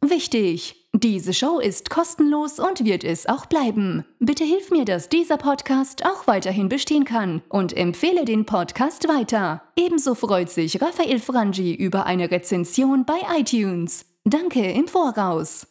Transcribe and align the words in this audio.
Wichtig! 0.00 0.88
Diese 0.94 1.34
Show 1.34 1.58
ist 1.58 1.90
kostenlos 1.90 2.58
und 2.58 2.84
wird 2.84 3.04
es 3.04 3.26
auch 3.26 3.46
bleiben. 3.46 4.04
Bitte 4.20 4.44
hilf 4.44 4.70
mir, 4.70 4.84
dass 4.84 5.08
dieser 5.08 5.36
Podcast 5.36 6.04
auch 6.04 6.26
weiterhin 6.26 6.68
bestehen 6.68 7.04
kann 7.04 7.42
und 7.48 7.76
empfehle 7.76 8.24
den 8.24 8.46
Podcast 8.46 9.06
weiter. 9.06 9.62
Ebenso 9.76 10.14
freut 10.14 10.50
sich 10.50 10.80
Raphael 10.80 11.20
Frangi 11.20 11.74
über 11.74 12.06
eine 12.06 12.30
Rezension 12.30 13.04
bei 13.04 13.18
iTunes. 13.38 14.06
Danke 14.24 14.72
im 14.72 14.88
Voraus. 14.88 15.66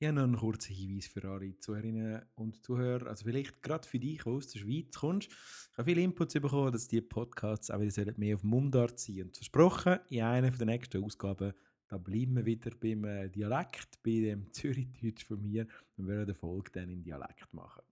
Ja, 0.00 0.12
noch 0.12 0.22
ein 0.22 0.36
kurzer 0.36 0.72
Hinweis 0.72 1.06
für 1.08 1.28
alle 1.28 1.58
Zuhörerinnen 1.58 2.22
und 2.36 2.62
Zuhörer. 2.62 3.08
Also 3.08 3.24
vielleicht 3.24 3.62
gerade 3.62 3.88
für 3.88 3.98
dich, 3.98 4.22
der 4.22 4.32
aus 4.32 4.46
der 4.48 4.60
Schweiz 4.60 4.94
kommst. 4.94 5.28
Ich 5.28 5.78
habe 5.78 5.90
viele 5.90 6.02
Inputs 6.02 6.34
bekommen, 6.34 6.72
dass 6.72 6.86
die 6.86 7.00
Podcasts 7.00 7.70
auch 7.70 7.80
wieder 7.80 8.12
mehr 8.16 8.36
auf 8.36 8.44
Mundart 8.44 9.00
sein 9.00 9.22
Und 9.22 9.36
versprochen, 9.36 9.98
in 10.08 10.22
einer 10.22 10.52
der 10.52 10.66
nächsten 10.66 11.02
Ausgaben, 11.02 11.52
da 11.88 11.96
bleiben 11.96 12.36
wir 12.36 12.44
wieder 12.44 12.70
beim 12.78 13.04
äh, 13.04 13.28
Dialekt, 13.28 14.02
bei 14.02 14.20
dem 14.20 14.52
Zürichdeutsch 14.52 15.24
von 15.24 15.42
mir 15.42 15.66
und 15.96 16.06
werden 16.06 16.26
die 16.26 16.34
Folge 16.34 16.70
dann 16.72 16.90
in 16.90 17.02
Dialekt 17.02 17.52
machen. 17.52 17.82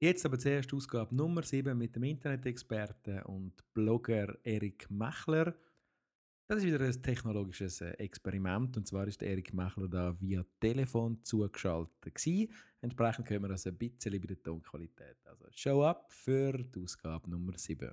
Jetzt 0.00 0.24
aber 0.24 0.38
zuerst 0.38 0.72
Ausgabe 0.72 1.14
Nummer 1.14 1.42
7 1.42 1.76
mit 1.76 1.96
dem 1.96 2.04
Internet-Experten 2.04 3.22
und 3.22 3.52
Blogger 3.74 4.38
Erik 4.44 4.88
Mechler. 4.90 5.54
Das 6.46 6.58
ist 6.58 6.66
wieder 6.66 6.80
ein 6.80 7.02
technologisches 7.02 7.80
äh, 7.80 7.90
Experiment 7.94 8.76
und 8.76 8.86
zwar 8.86 9.08
ist 9.08 9.22
Erik 9.22 9.52
Mechler 9.52 9.88
da 9.88 10.16
via 10.20 10.44
Telefon 10.60 11.22
zugeschaltet 11.24 12.14
gewesen. 12.14 12.52
Entsprechend 12.80 13.26
können 13.26 13.42
wir 13.42 13.50
also 13.50 13.70
ein 13.70 13.76
bisschen 13.76 14.12
bei 14.20 14.26
der 14.28 14.40
Tonqualität. 14.40 15.16
Also 15.24 15.46
Show 15.50 15.82
up 15.82 16.10
für 16.12 16.52
die 16.52 16.80
Ausgabe 16.80 17.28
Nummer 17.28 17.58
7. 17.58 17.92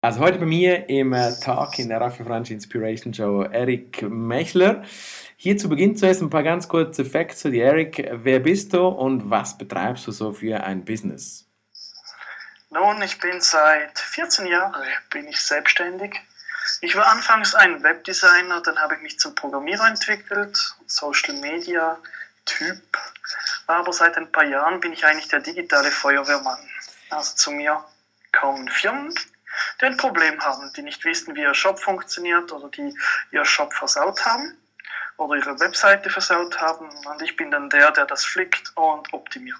Also 0.00 0.20
heute 0.20 0.38
bei 0.38 0.46
mir 0.46 0.88
im 0.88 1.12
äh, 1.12 1.32
Talk 1.40 1.76
in 1.80 1.88
der 1.88 2.00
Raffi 2.00 2.22
Franchi 2.22 2.54
Inspiration 2.54 3.12
Show 3.12 3.42
Erik 3.42 4.00
Mechler. 4.02 4.84
Hier 5.36 5.58
zu 5.58 5.68
Beginn 5.68 5.96
zuerst 5.96 6.22
ein 6.22 6.30
paar 6.30 6.44
ganz 6.44 6.68
kurze 6.68 7.04
Facts 7.04 7.40
zu 7.40 7.50
dir, 7.50 7.64
Erik. 7.64 8.08
Wer 8.12 8.38
bist 8.38 8.72
du 8.74 8.86
und 8.86 9.28
was 9.28 9.58
betreibst 9.58 10.06
du 10.06 10.12
so 10.12 10.32
für 10.32 10.62
ein 10.62 10.84
Business? 10.84 11.48
Nun, 12.70 13.02
ich 13.02 13.18
bin 13.18 13.40
seit 13.40 13.98
14 13.98 14.46
Jahren 14.46 14.72
bin 15.10 15.26
ich 15.26 15.40
selbstständig. 15.40 16.14
Ich 16.80 16.94
war 16.94 17.06
anfangs 17.06 17.56
ein 17.56 17.82
Webdesigner, 17.82 18.60
dann 18.60 18.78
habe 18.78 18.94
ich 18.94 19.00
mich 19.00 19.18
zum 19.18 19.34
Programmierer 19.34 19.88
entwickelt, 19.88 20.76
Social 20.86 21.34
Media 21.40 21.98
Typ. 22.44 22.80
Aber 23.66 23.92
seit 23.92 24.16
ein 24.16 24.30
paar 24.30 24.44
Jahren 24.44 24.78
bin 24.78 24.92
ich 24.92 25.04
eigentlich 25.04 25.26
der 25.26 25.40
digitale 25.40 25.90
Feuerwehrmann. 25.90 26.60
Also 27.10 27.34
zu 27.34 27.50
mir 27.50 27.84
kommen 28.30 28.68
Firmen, 28.68 29.12
die 29.80 29.86
ein 29.86 29.96
Problem 29.96 30.38
haben, 30.40 30.70
die 30.76 30.82
nicht 30.82 31.04
wissen, 31.04 31.34
wie 31.36 31.42
ihr 31.42 31.54
Shop 31.54 31.78
funktioniert 31.78 32.52
oder 32.52 32.68
die 32.68 32.94
ihr 33.32 33.44
Shop 33.44 33.72
versaut 33.72 34.24
haben 34.24 34.56
oder 35.16 35.36
ihre 35.36 35.60
Webseite 35.60 36.10
versaut 36.10 36.60
haben. 36.60 36.88
Und 36.88 37.22
ich 37.22 37.36
bin 37.36 37.50
dann 37.50 37.68
der, 37.70 37.90
der 37.90 38.06
das 38.06 38.24
flickt 38.24 38.72
und 38.76 39.12
optimiert. 39.12 39.56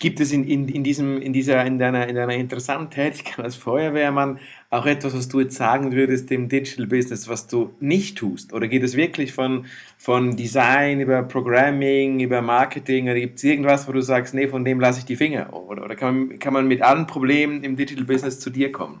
Gibt 0.00 0.18
es 0.18 0.32
in, 0.32 0.44
in, 0.44 0.68
in, 0.68 0.82
diesem, 0.82 1.22
in, 1.22 1.32
dieser, 1.32 1.64
in, 1.64 1.78
deiner, 1.78 2.08
in 2.08 2.16
deiner 2.16 2.34
interessanten 2.34 2.90
Tätigkeit 2.90 3.44
als 3.44 3.54
Feuerwehrmann 3.54 4.40
auch 4.70 4.86
etwas, 4.86 5.14
was 5.14 5.28
du 5.28 5.40
jetzt 5.40 5.54
sagen 5.54 5.92
würdest 5.92 6.30
im 6.32 6.48
Digital 6.48 6.86
Business, 6.86 7.28
was 7.28 7.46
du 7.46 7.74
nicht 7.78 8.18
tust? 8.18 8.52
Oder 8.52 8.66
geht 8.66 8.82
es 8.82 8.96
wirklich 8.96 9.32
von, 9.32 9.66
von 9.96 10.36
Design 10.36 11.00
über 11.00 11.22
Programming, 11.22 12.18
über 12.18 12.42
Marketing? 12.42 13.04
Oder 13.04 13.20
gibt 13.20 13.38
es 13.38 13.44
irgendwas, 13.44 13.86
wo 13.86 13.92
du 13.92 14.00
sagst, 14.00 14.34
nee, 14.34 14.48
von 14.48 14.64
dem 14.64 14.80
lasse 14.80 14.98
ich 14.98 15.04
die 15.04 15.16
Finger? 15.16 15.52
Oder, 15.52 15.84
oder 15.84 15.94
kann, 15.94 16.26
man, 16.26 16.38
kann 16.40 16.52
man 16.52 16.66
mit 16.66 16.82
allen 16.82 17.06
Problemen 17.06 17.62
im 17.62 17.76
Digital 17.76 18.04
Business 18.04 18.40
zu 18.40 18.50
dir 18.50 18.72
kommen? 18.72 19.00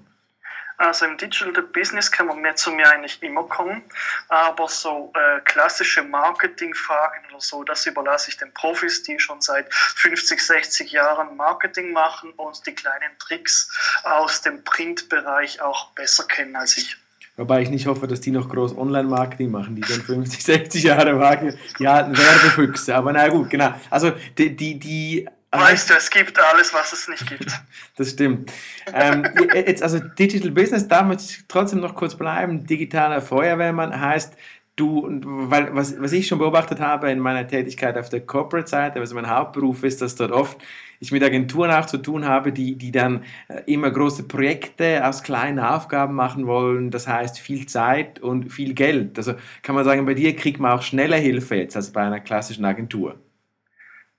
Also 0.76 1.06
im 1.06 1.16
Digital 1.16 1.62
Business 1.62 2.10
kann 2.10 2.26
man 2.26 2.40
mehr 2.40 2.56
zu 2.56 2.70
mir 2.72 2.90
eigentlich 2.90 3.22
immer 3.22 3.44
kommen, 3.44 3.82
aber 4.28 4.68
so 4.68 5.12
äh, 5.14 5.40
klassische 5.42 6.02
Marketingfragen 6.02 7.24
oder 7.30 7.40
so, 7.40 7.62
das 7.62 7.86
überlasse 7.86 8.30
ich 8.30 8.38
den 8.38 8.52
Profis, 8.54 9.02
die 9.04 9.18
schon 9.18 9.40
seit 9.40 9.72
50, 9.72 10.40
60 10.40 10.92
Jahren 10.92 11.36
Marketing 11.36 11.92
machen 11.92 12.32
und 12.32 12.66
die 12.66 12.74
kleinen 12.74 13.16
Tricks 13.18 13.70
aus 14.02 14.42
dem 14.42 14.64
Printbereich 14.64 15.60
auch 15.60 15.92
besser 15.92 16.24
kennen 16.24 16.56
als 16.56 16.76
ich. 16.76 16.96
Wobei 17.36 17.62
ich 17.62 17.68
nicht 17.68 17.86
hoffe, 17.86 18.06
dass 18.06 18.20
die 18.20 18.30
noch 18.30 18.48
groß 18.48 18.76
Online-Marketing 18.76 19.50
machen, 19.50 19.74
die 19.74 19.82
dann 19.82 20.00
50, 20.00 20.44
60 20.44 20.82
Jahre 20.84 21.56
die 21.78 21.88
alten 21.88 22.16
Werbefüchse. 22.16 22.94
Aber 22.94 23.12
na 23.12 23.26
gut, 23.28 23.50
genau. 23.50 23.74
Also 23.90 24.12
die, 24.38 24.54
die, 24.54 24.78
die 24.78 25.28
Weißt 25.60 25.90
du, 25.90 25.94
es 25.94 26.10
gibt 26.10 26.38
alles, 26.38 26.74
was 26.74 26.92
es 26.92 27.08
nicht 27.08 27.26
gibt. 27.28 27.46
Das 27.96 28.10
stimmt. 28.10 28.50
ähm, 28.92 29.24
jetzt 29.54 29.82
also 29.82 30.00
Digital 30.00 30.50
Business, 30.50 30.88
da 30.88 31.04
möchte 31.04 31.24
ich 31.24 31.44
trotzdem 31.46 31.80
noch 31.80 31.94
kurz 31.94 32.16
bleiben. 32.16 32.66
Digitaler 32.66 33.22
Feuerwehrmann 33.22 34.00
heißt, 34.00 34.34
du, 34.76 35.08
weil 35.22 35.74
was, 35.74 36.00
was 36.00 36.12
ich 36.12 36.26
schon 36.26 36.38
beobachtet 36.38 36.80
habe 36.80 37.10
in 37.10 37.20
meiner 37.20 37.46
Tätigkeit 37.46 37.96
auf 37.96 38.08
der 38.08 38.20
Corporate-Seite, 38.20 38.98
also 38.98 39.14
mein 39.14 39.30
Hauptberuf 39.30 39.84
ist, 39.84 40.02
dass 40.02 40.16
dort 40.16 40.32
oft 40.32 40.58
ich 41.00 41.12
mit 41.12 41.22
Agenturen 41.22 41.70
auch 41.70 41.86
zu 41.86 41.98
tun 41.98 42.24
habe, 42.24 42.52
die, 42.52 42.76
die 42.76 42.90
dann 42.90 43.24
äh, 43.48 43.62
immer 43.66 43.90
große 43.90 44.24
Projekte 44.24 45.06
aus 45.06 45.22
kleinen 45.22 45.58
Aufgaben 45.58 46.14
machen 46.14 46.46
wollen. 46.46 46.90
Das 46.90 47.06
heißt 47.06 47.38
viel 47.38 47.66
Zeit 47.66 48.20
und 48.20 48.50
viel 48.50 48.74
Geld. 48.74 49.18
Also 49.18 49.34
kann 49.62 49.74
man 49.74 49.84
sagen, 49.84 50.06
bei 50.06 50.14
dir 50.14 50.34
kriegt 50.34 50.60
man 50.60 50.72
auch 50.72 50.82
schneller 50.82 51.18
Hilfe 51.18 51.56
jetzt 51.56 51.76
als 51.76 51.92
bei 51.92 52.02
einer 52.02 52.20
klassischen 52.20 52.64
Agentur. 52.64 53.16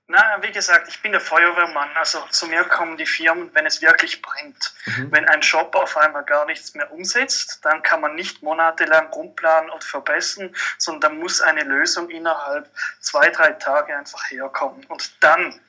Na, 0.08 0.40
wie 0.40 0.52
gesagt, 0.52 0.86
ich 0.88 1.02
bin 1.02 1.10
der 1.10 1.20
Feuerwehrmann. 1.20 1.88
Also 1.96 2.20
zu 2.30 2.46
mir 2.46 2.62
kommen 2.64 2.96
die 2.96 3.06
Firmen, 3.06 3.52
wenn 3.54 3.66
es 3.66 3.82
wirklich 3.82 4.22
brennt. 4.22 4.72
Mhm. 4.86 5.10
Wenn 5.10 5.28
ein 5.28 5.40
Job 5.40 5.74
auf 5.74 5.96
einmal 5.96 6.24
gar 6.24 6.46
nichts 6.46 6.74
mehr 6.74 6.92
umsetzt, 6.92 7.64
dann 7.64 7.82
kann 7.82 8.00
man 8.00 8.14
nicht 8.14 8.40
monatelang 8.40 9.08
rumplanen 9.08 9.68
und 9.70 9.82
verbessern, 9.82 10.54
sondern 10.78 11.12
da 11.12 11.18
muss 11.20 11.40
eine 11.40 11.64
Lösung 11.64 12.08
innerhalb 12.10 12.70
zwei, 13.00 13.30
drei 13.30 13.52
Tage 13.52 13.96
einfach 13.96 14.30
herkommen. 14.30 14.84
Und 14.86 15.22
dann 15.24 15.60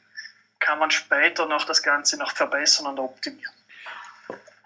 kann 0.59 0.77
man 0.77 0.91
später 0.91 1.47
noch 1.47 1.65
das 1.65 1.81
Ganze 1.81 2.17
noch 2.17 2.31
verbessern 2.31 2.85
und 2.85 2.99
optimieren. 2.99 3.53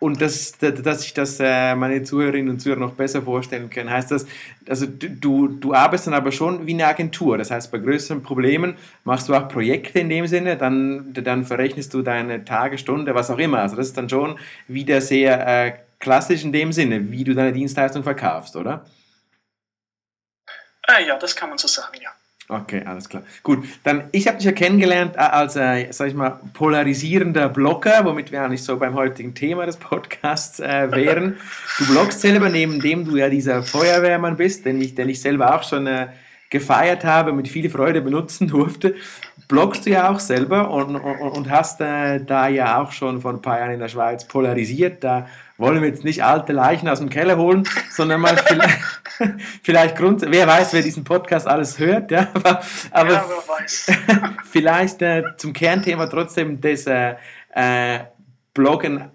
Und 0.01 0.19
das, 0.19 0.53
dass 0.57 1.03
sich 1.03 1.13
das 1.13 1.39
äh, 1.39 1.75
meine 1.75 2.01
Zuhörerinnen 2.01 2.49
und 2.49 2.59
Zuhörer 2.59 2.79
noch 2.79 2.93
besser 2.93 3.21
vorstellen 3.21 3.69
können, 3.69 3.91
heißt 3.91 4.09
das, 4.09 4.25
also 4.67 4.87
du, 4.87 5.47
du 5.47 5.75
arbeitest 5.75 6.07
dann 6.07 6.15
aber 6.15 6.31
schon 6.31 6.65
wie 6.65 6.73
eine 6.73 6.87
Agentur. 6.87 7.37
Das 7.37 7.51
heißt, 7.51 7.71
bei 7.71 7.77
größeren 7.77 8.23
Problemen 8.23 8.77
machst 9.03 9.29
du 9.29 9.35
auch 9.35 9.47
Projekte 9.47 9.99
in 9.99 10.09
dem 10.09 10.25
Sinne, 10.25 10.57
dann, 10.57 11.13
dann 11.13 11.45
verrechnest 11.45 11.93
du 11.93 12.01
deine 12.01 12.43
Tage, 12.45 12.79
Stunde, 12.79 13.13
was 13.13 13.29
auch 13.29 13.37
immer. 13.37 13.59
Also 13.59 13.75
das 13.75 13.89
ist 13.89 13.97
dann 13.97 14.09
schon 14.09 14.39
wieder 14.67 15.01
sehr 15.01 15.47
äh, 15.47 15.73
klassisch 15.99 16.43
in 16.43 16.51
dem 16.51 16.73
Sinne, 16.73 17.11
wie 17.11 17.23
du 17.23 17.35
deine 17.35 17.53
Dienstleistung 17.53 18.01
verkaufst, 18.01 18.55
oder? 18.55 18.85
Äh, 20.87 21.05
ja, 21.05 21.15
das 21.19 21.35
kann 21.35 21.49
man 21.49 21.59
so 21.59 21.67
sagen, 21.67 21.99
ja. 22.01 22.09
Okay, 22.49 22.83
alles 22.85 23.07
klar. 23.07 23.23
Gut, 23.43 23.65
dann 23.83 24.05
ich 24.11 24.27
habe 24.27 24.37
dich 24.37 24.45
ja 24.45 24.51
kennengelernt 24.51 25.15
äh, 25.15 25.19
als, 25.19 25.55
äh, 25.55 25.87
sag 25.91 26.09
ich 26.09 26.13
mal, 26.13 26.39
polarisierender 26.53 27.47
Blogger, 27.47 28.03
womit 28.03 28.31
wir 28.31 28.43
eigentlich 28.43 28.63
so 28.63 28.77
beim 28.77 28.93
heutigen 28.93 29.33
Thema 29.33 29.65
des 29.65 29.77
Podcasts 29.77 30.59
äh, 30.59 30.91
wären. 30.91 31.37
Du 31.77 31.87
bloggst 31.87 32.21
selber, 32.21 32.49
neben 32.49 32.79
dem 32.81 33.05
du 33.05 33.15
ja 33.15 33.29
dieser 33.29 33.63
Feuerwehrmann 33.63 34.35
bist, 34.37 34.65
den 34.65 34.79
ich, 34.81 34.93
den 34.93 35.09
ich 35.09 35.21
selber 35.21 35.55
auch 35.55 35.63
schon 35.63 35.87
äh, 35.87 36.07
gefeiert 36.51 37.05
habe, 37.05 37.31
mit 37.33 37.47
viel 37.47 37.69
Freude 37.69 38.01
benutzen 38.01 38.47
durfte. 38.47 38.95
Bloggst 39.47 39.85
du 39.85 39.89
ja 39.89 40.11
auch 40.11 40.19
selber 40.19 40.69
und, 40.69 40.95
und, 40.95 41.19
und 41.19 41.49
hast 41.49 41.81
äh, 41.81 42.23
da 42.23 42.47
ja 42.47 42.79
auch 42.81 42.91
schon 42.91 43.21
vor 43.21 43.31
ein 43.31 43.41
paar 43.41 43.59
Jahren 43.59 43.71
in 43.71 43.79
der 43.79 43.87
Schweiz 43.87 44.27
polarisiert. 44.27 45.03
Da 45.03 45.27
wollen 45.57 45.81
wir 45.81 45.89
jetzt 45.89 46.03
nicht 46.03 46.23
alte 46.23 46.53
Leichen 46.53 46.87
aus 46.87 46.99
dem 46.99 47.09
Keller 47.09 47.37
holen, 47.37 47.63
sondern 47.89 48.21
mal 48.21 48.37
vielleicht 48.45 48.79
vielleicht 49.63 49.95
Grund, 49.95 50.23
wer 50.27 50.47
weiß, 50.47 50.73
wer 50.73 50.81
diesen 50.81 51.03
Podcast 51.03 51.47
alles 51.47 51.79
hört, 51.79 52.11
ja, 52.11 52.29
aber, 52.33 52.61
aber 52.91 53.13
ja, 53.13 53.25
vielleicht 54.49 55.01
äh, 55.01 55.23
zum 55.37 55.53
Kernthema 55.53 56.07
trotzdem 56.07 56.61
des 56.61 56.87
äh, 56.87 57.15
äh, 57.53 57.99
Bloggen 58.53 59.11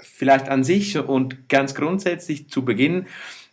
vielleicht 0.00 0.48
an 0.48 0.62
sich 0.62 0.98
und 0.98 1.48
ganz 1.48 1.74
grundsätzlich 1.74 2.50
zu 2.50 2.64
Beginn. 2.64 3.06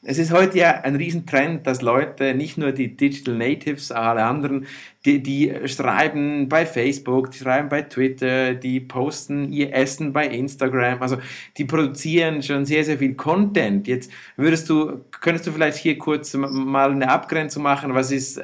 Es 0.06 0.18
ist 0.18 0.34
heute 0.34 0.58
ja 0.58 0.82
ein 0.82 0.98
Riesentrend, 0.98 1.66
dass 1.66 1.82
Leute, 1.82 2.36
nicht 2.36 2.58
nur 2.58 2.74
die 2.74 2.98
Digital 2.98 3.36
Natives, 3.36 3.90
alle 3.90 4.26
anderen, 4.26 4.68
die, 5.06 5.24
die 5.24 5.54
schreiben 5.66 6.50
bei 6.50 6.66
Facebook, 6.66 7.32
die 7.32 7.38
schreiben 7.38 7.70
bei 7.70 7.84
Twitter, 7.84 8.54
die 8.54 8.82
posten 8.82 9.54
ihr 9.54 9.74
Essen 9.74 10.12
bei 10.12 10.28
Instagram, 10.28 11.02
also 11.02 11.20
die 11.58 11.64
produzieren 11.64 12.44
schon 12.44 12.66
sehr, 12.66 12.84
sehr 12.84 12.98
viel 12.98 13.16
Content. 13.16 13.88
Jetzt 13.88 14.12
würdest 14.36 14.70
du, 14.70 15.06
könntest 15.22 15.48
du 15.48 15.54
vielleicht 15.54 15.78
hier 15.78 15.98
kurz 15.98 16.34
mal 16.34 16.92
eine 16.92 17.10
Abgrenzung 17.10 17.64
machen, 17.64 17.94
was 17.94 18.12
ist 18.12 18.42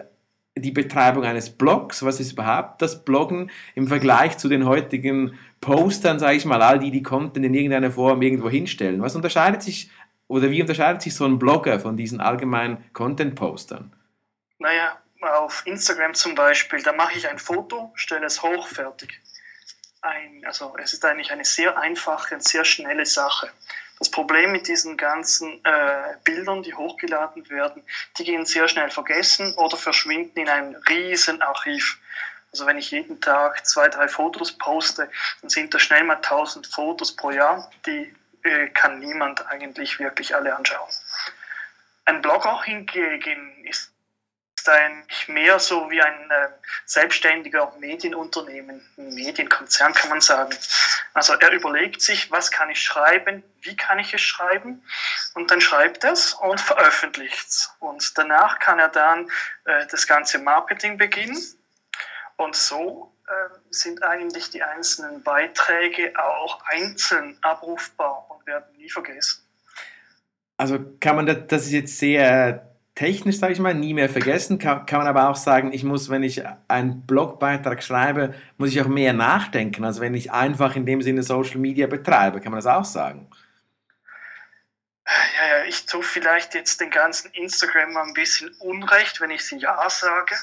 die 0.57 0.71
Betreibung 0.71 1.23
eines 1.23 1.49
Blogs, 1.49 2.03
was 2.03 2.19
ist 2.19 2.33
überhaupt 2.33 2.81
das 2.81 3.03
Bloggen 3.03 3.51
im 3.75 3.87
Vergleich 3.87 4.37
zu 4.37 4.49
den 4.49 4.65
heutigen 4.65 5.33
Postern, 5.61 6.19
sage 6.19 6.37
ich 6.37 6.45
mal, 6.45 6.61
all 6.61 6.79
die, 6.79 6.91
die 6.91 7.03
Content 7.03 7.45
in 7.45 7.53
irgendeiner 7.53 7.91
Form 7.91 8.21
irgendwo 8.21 8.49
hinstellen. 8.49 9.01
Was 9.01 9.15
unterscheidet 9.15 9.61
sich 9.61 9.89
oder 10.29 10.51
wie 10.51 10.61
unterscheidet 10.61 11.01
sich 11.01 11.15
so 11.15 11.25
ein 11.25 11.39
Blogger 11.39 11.79
von 11.79 11.97
diesen 11.97 12.21
allgemeinen 12.21 12.85
Content-Postern? 12.93 13.93
Naja, 14.59 14.97
auf 15.21 15.63
Instagram 15.65 16.13
zum 16.13 16.35
Beispiel, 16.35 16.81
da 16.83 16.93
mache 16.93 17.17
ich 17.17 17.27
ein 17.27 17.39
Foto, 17.39 17.91
stelle 17.95 18.27
es 18.27 18.41
hoch, 18.41 18.67
fertig. 18.67 19.19
Ein, 20.01 20.43
also 20.45 20.73
es 20.81 20.93
ist 20.93 21.03
eigentlich 21.03 21.31
eine 21.31 21.43
sehr 21.43 21.77
einfache 21.77 22.35
und 22.35 22.43
sehr 22.43 22.63
schnelle 22.63 23.05
Sache. 23.05 23.49
Das 23.97 24.09
Problem 24.09 24.51
mit 24.51 24.67
diesen 24.67 24.95
ganzen 24.95 25.65
äh, 25.65 26.15
Bildern, 26.23 26.63
die 26.63 26.73
hochgeladen 26.73 27.49
werden, 27.49 27.83
die 28.17 28.23
gehen 28.23 28.45
sehr 28.45 28.67
schnell 28.67 28.91
vergessen 28.91 29.53
oder 29.55 29.75
verschwinden 29.75 30.39
in 30.39 30.47
einem 30.47 30.75
riesen 30.87 31.41
Archiv. 31.41 31.99
Also 32.51 32.67
wenn 32.67 32.77
ich 32.77 32.91
jeden 32.91 33.19
Tag 33.19 33.65
zwei, 33.65 33.89
drei 33.89 34.07
Fotos 34.07 34.53
poste, 34.53 35.09
dann 35.41 35.49
sind 35.49 35.73
das 35.73 35.81
schnell 35.81 36.03
mal 36.03 36.15
1000 36.17 36.67
Fotos 36.67 37.15
pro 37.15 37.31
Jahr, 37.31 37.69
die 37.85 38.13
kann 38.73 38.99
niemand 38.99 39.45
eigentlich 39.47 39.99
wirklich 39.99 40.35
alle 40.35 40.55
anschauen. 40.55 40.89
Ein 42.05 42.21
Blogger 42.21 42.63
hingegen 42.63 43.65
ist 43.65 43.91
eigentlich 44.67 45.27
mehr 45.27 45.59
so 45.59 45.89
wie 45.89 46.01
ein 46.01 46.31
äh, 46.31 46.49
selbstständiger 46.85 47.73
Medienunternehmen, 47.79 48.85
ein 48.97 49.13
Medienkonzern 49.13 49.93
kann 49.93 50.09
man 50.09 50.21
sagen. 50.21 50.55
Also 51.13 51.33
er 51.33 51.51
überlegt 51.51 52.01
sich, 52.01 52.31
was 52.31 52.51
kann 52.51 52.69
ich 52.69 52.81
schreiben, 52.81 53.43
wie 53.61 53.75
kann 53.75 53.99
ich 53.99 54.13
es 54.13 54.21
schreiben 54.21 54.83
und 55.33 55.51
dann 55.51 55.61
schreibt 55.61 56.03
er 56.03 56.13
es 56.13 56.33
und 56.33 56.59
veröffentlicht 56.59 57.47
es. 57.47 57.73
Und 57.79 58.17
danach 58.17 58.59
kann 58.59 58.79
er 58.79 58.89
dann 58.89 59.29
äh, 59.65 59.87
das 59.87 60.07
ganze 60.07 60.39
Marketing 60.39 60.97
beginnen 60.97 61.41
und 62.37 62.55
so 62.55 63.13
äh, 63.27 63.58
sind 63.71 64.03
eigentlich 64.03 64.49
die 64.49 64.63
einzelnen 64.63 65.23
Beiträge 65.23 66.13
auch 66.17 66.61
einzeln 66.65 67.37
abrufbar 67.41 68.25
und 68.29 68.45
werden 68.45 68.75
nie 68.77 68.89
vergessen. 68.89 69.43
Also 70.57 70.79
kann 70.99 71.15
man 71.15 71.25
das, 71.25 71.37
das 71.47 71.65
ist 71.65 71.71
jetzt 71.71 71.97
sehr 71.97 72.75
technisch, 72.95 73.37
sage 73.37 73.53
ich 73.53 73.59
mal, 73.59 73.73
nie 73.73 73.93
mehr 73.93 74.09
vergessen. 74.09 74.59
Kann, 74.59 74.85
kann 74.85 74.99
man 74.99 75.07
aber 75.07 75.29
auch 75.29 75.37
sagen, 75.37 75.71
ich 75.71 75.85
muss, 75.85 76.09
wenn 76.09 76.21
ich 76.21 76.43
einen 76.67 77.05
Blogbeitrag 77.05 77.81
schreibe, 77.81 78.35
muss 78.57 78.71
ich 78.71 78.81
auch 78.81 78.87
mehr 78.87 79.13
nachdenken, 79.13 79.85
als 79.85 80.01
wenn 80.01 80.13
ich 80.13 80.31
einfach 80.31 80.75
in 80.75 80.85
dem 80.85 81.01
Sinne 81.01 81.23
Social 81.23 81.59
Media 81.59 81.87
betreibe. 81.87 82.41
Kann 82.41 82.51
man 82.51 82.57
das 82.57 82.65
auch 82.65 82.83
sagen? 82.83 83.29
Ja, 85.07 85.57
ja, 85.57 85.63
ich 85.63 85.85
tue 85.85 86.03
vielleicht 86.03 86.53
jetzt 86.53 86.81
den 86.81 86.89
ganzen 86.89 87.31
Instagram 87.31 87.93
mal 87.93 88.03
ein 88.03 88.13
bisschen 88.13 88.49
Unrecht, 88.59 89.21
wenn 89.21 89.31
ich 89.31 89.45
sie 89.45 89.57
Ja 89.57 89.89
sage. 89.89 90.35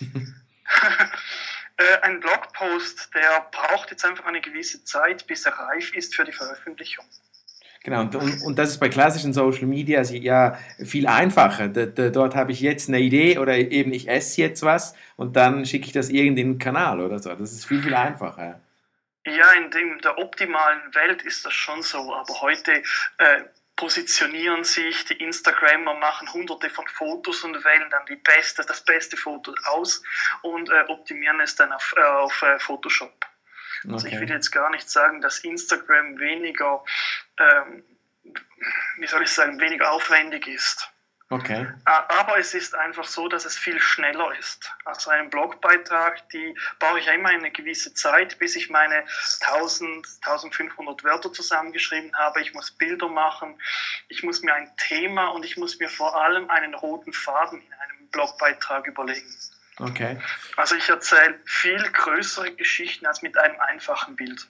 Äh, 1.80 2.00
ein 2.02 2.20
Blogpost, 2.20 3.08
der 3.14 3.46
braucht 3.50 3.90
jetzt 3.90 4.04
einfach 4.04 4.26
eine 4.26 4.42
gewisse 4.42 4.84
Zeit, 4.84 5.26
bis 5.26 5.46
er 5.46 5.52
reif 5.52 5.94
ist 5.94 6.14
für 6.14 6.24
die 6.24 6.32
Veröffentlichung. 6.32 7.06
Genau, 7.82 8.02
und, 8.02 8.42
und, 8.42 8.58
das 8.58 8.68
ist 8.68 8.78
bei 8.78 8.90
klassischen 8.90 9.32
Social 9.32 9.66
Media 9.66 10.02
ja 10.02 10.58
viel 10.84 11.06
einfacher. 11.06 11.68
Dort 11.68 12.34
habe 12.36 12.52
ich 12.52 12.60
jetzt 12.60 12.90
eine 12.90 13.00
Idee 13.00 13.38
oder 13.38 13.56
eben 13.56 13.94
ich 13.94 14.06
esse 14.06 14.42
jetzt 14.42 14.62
was 14.62 14.94
und 15.16 15.34
dann 15.34 15.64
schicke 15.64 15.86
ich 15.86 15.92
das 15.92 16.10
irgendwie 16.10 16.42
in 16.42 16.52
den 16.52 16.58
Kanal 16.58 17.00
oder 17.00 17.18
so. 17.18 17.30
Das 17.30 17.52
ist 17.52 17.64
viel, 17.64 17.82
viel 17.82 17.94
einfacher. 17.94 18.60
Ja, 19.24 19.52
in 19.52 19.70
dem, 19.70 19.98
der 20.02 20.18
optimalen 20.18 20.94
Welt 20.94 21.22
ist 21.22 21.46
das 21.46 21.54
schon 21.54 21.80
so, 21.80 22.14
aber 22.14 22.42
heute 22.42 22.72
äh, 23.16 23.44
positionieren 23.80 24.62
sich 24.62 25.06
die 25.06 25.14
Instagrammer, 25.14 25.94
machen 25.94 26.30
hunderte 26.34 26.68
von 26.68 26.86
Fotos 26.86 27.42
und 27.44 27.64
wählen 27.64 27.88
dann 27.88 28.04
die 28.04 28.16
beste, 28.16 28.62
das 28.62 28.84
beste 28.84 29.16
Foto 29.16 29.54
aus 29.64 30.02
und 30.42 30.68
äh, 30.68 30.84
optimieren 30.88 31.40
es 31.40 31.56
dann 31.56 31.72
auf, 31.72 31.94
äh, 31.96 32.02
auf 32.02 32.42
äh, 32.42 32.58
Photoshop. 32.58 33.10
Okay. 33.82 33.92
Also 33.94 34.06
ich 34.08 34.20
will 34.20 34.28
jetzt 34.28 34.50
gar 34.50 34.68
nicht 34.68 34.90
sagen, 34.90 35.22
dass 35.22 35.38
Instagram 35.38 36.18
weniger, 36.18 36.84
ähm, 37.38 37.82
wie 38.98 39.06
soll 39.06 39.22
ich 39.22 39.30
sagen, 39.30 39.58
weniger 39.58 39.90
aufwendig 39.90 40.46
ist. 40.46 40.90
Okay. 41.32 41.64
Aber 41.84 42.38
es 42.38 42.54
ist 42.54 42.74
einfach 42.74 43.04
so, 43.04 43.28
dass 43.28 43.44
es 43.44 43.56
viel 43.56 43.80
schneller 43.80 44.36
ist. 44.36 44.68
Also 44.84 45.10
einen 45.10 45.30
Blogbeitrag, 45.30 46.28
die 46.30 46.56
brauche 46.80 46.98
ich 46.98 47.06
ja 47.06 47.12
immer 47.12 47.28
eine 47.28 47.52
gewisse 47.52 47.94
Zeit, 47.94 48.36
bis 48.40 48.56
ich 48.56 48.68
meine 48.68 49.04
1000, 49.40 50.08
1500 50.22 51.04
Wörter 51.04 51.32
zusammengeschrieben 51.32 52.12
habe. 52.18 52.42
Ich 52.42 52.52
muss 52.52 52.72
Bilder 52.72 53.08
machen, 53.08 53.60
ich 54.08 54.24
muss 54.24 54.42
mir 54.42 54.54
ein 54.54 54.72
Thema 54.76 55.28
und 55.28 55.44
ich 55.44 55.56
muss 55.56 55.78
mir 55.78 55.88
vor 55.88 56.20
allem 56.20 56.50
einen 56.50 56.74
roten 56.74 57.12
Faden 57.12 57.62
in 57.62 57.72
einem 57.74 58.08
Blogbeitrag 58.08 58.88
überlegen. 58.88 59.32
Okay. 59.78 60.18
Also 60.56 60.74
ich 60.74 60.88
erzähle 60.88 61.38
viel 61.44 61.80
größere 61.92 62.50
Geschichten 62.56 63.06
als 63.06 63.22
mit 63.22 63.38
einem 63.38 63.58
einfachen 63.60 64.16
Bild 64.16 64.48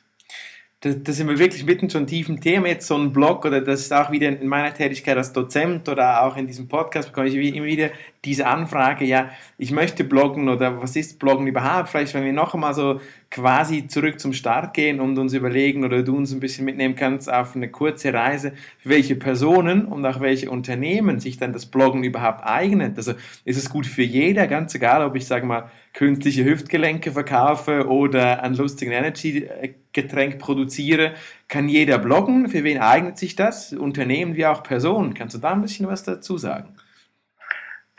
da, 0.80 0.90
da 0.92 1.12
sind 1.12 1.28
wir 1.28 1.38
wirklich 1.38 1.64
mitten 1.64 1.90
schon 1.90 2.06
tief 2.06 2.28
im 2.28 2.40
Thema. 2.40 2.68
Jetzt 2.68 2.86
so 2.86 2.96
ein 2.96 3.12
Blog 3.12 3.44
oder 3.44 3.60
das 3.60 3.82
ist 3.82 3.92
auch 3.92 4.10
wieder 4.10 4.28
in 4.28 4.48
meiner 4.48 4.72
Tätigkeit 4.72 5.16
als 5.16 5.32
Dozent 5.32 5.88
oder 5.88 6.22
auch 6.22 6.36
in 6.36 6.46
diesem 6.46 6.68
Podcast 6.68 7.08
bekomme 7.08 7.28
ich 7.28 7.34
immer 7.54 7.66
wieder 7.66 7.90
diese 8.24 8.46
Anfrage, 8.46 9.06
ja, 9.06 9.30
ich 9.56 9.72
möchte 9.72 10.04
bloggen 10.04 10.50
oder 10.50 10.82
was 10.82 10.94
ist 10.94 11.18
Bloggen 11.18 11.46
überhaupt? 11.46 11.88
Vielleicht, 11.88 12.12
wenn 12.12 12.24
wir 12.24 12.34
noch 12.34 12.52
einmal 12.52 12.74
so 12.74 13.00
quasi 13.30 13.86
zurück 13.86 14.20
zum 14.20 14.34
Start 14.34 14.74
gehen 14.74 15.00
und 15.00 15.16
uns 15.18 15.32
überlegen 15.32 15.84
oder 15.84 16.02
du 16.02 16.16
uns 16.16 16.32
ein 16.32 16.40
bisschen 16.40 16.66
mitnehmen 16.66 16.96
kannst 16.96 17.32
auf 17.32 17.56
eine 17.56 17.70
kurze 17.70 18.12
Reise, 18.12 18.52
welche 18.84 19.16
Personen 19.16 19.86
und 19.86 20.04
auch 20.04 20.20
welche 20.20 20.50
Unternehmen 20.50 21.18
sich 21.18 21.38
dann 21.38 21.54
das 21.54 21.64
Bloggen 21.64 22.04
überhaupt 22.04 22.44
eignet. 22.44 22.98
Also 22.98 23.14
ist 23.46 23.56
es 23.56 23.70
gut 23.70 23.86
für 23.86 24.02
jeder, 24.02 24.46
ganz 24.46 24.74
egal, 24.74 25.02
ob 25.02 25.16
ich 25.16 25.26
sage 25.26 25.46
mal 25.46 25.70
künstliche 25.94 26.44
Hüftgelenke 26.44 27.12
verkaufe 27.12 27.88
oder 27.88 28.42
ein 28.42 28.54
lustigen 28.54 28.92
Energy-Getränk 28.92 30.38
produziere, 30.38 31.14
kann 31.48 31.70
jeder 31.70 31.98
bloggen. 31.98 32.48
Für 32.48 32.64
wen 32.64 32.78
eignet 32.78 33.16
sich 33.16 33.34
das? 33.34 33.72
Unternehmen 33.72 34.36
wie 34.36 34.44
auch 34.44 34.62
Personen. 34.62 35.14
Kannst 35.14 35.34
du 35.36 35.38
da 35.38 35.52
ein 35.52 35.62
bisschen 35.62 35.86
was 35.86 36.02
dazu 36.04 36.36
sagen? 36.36 36.74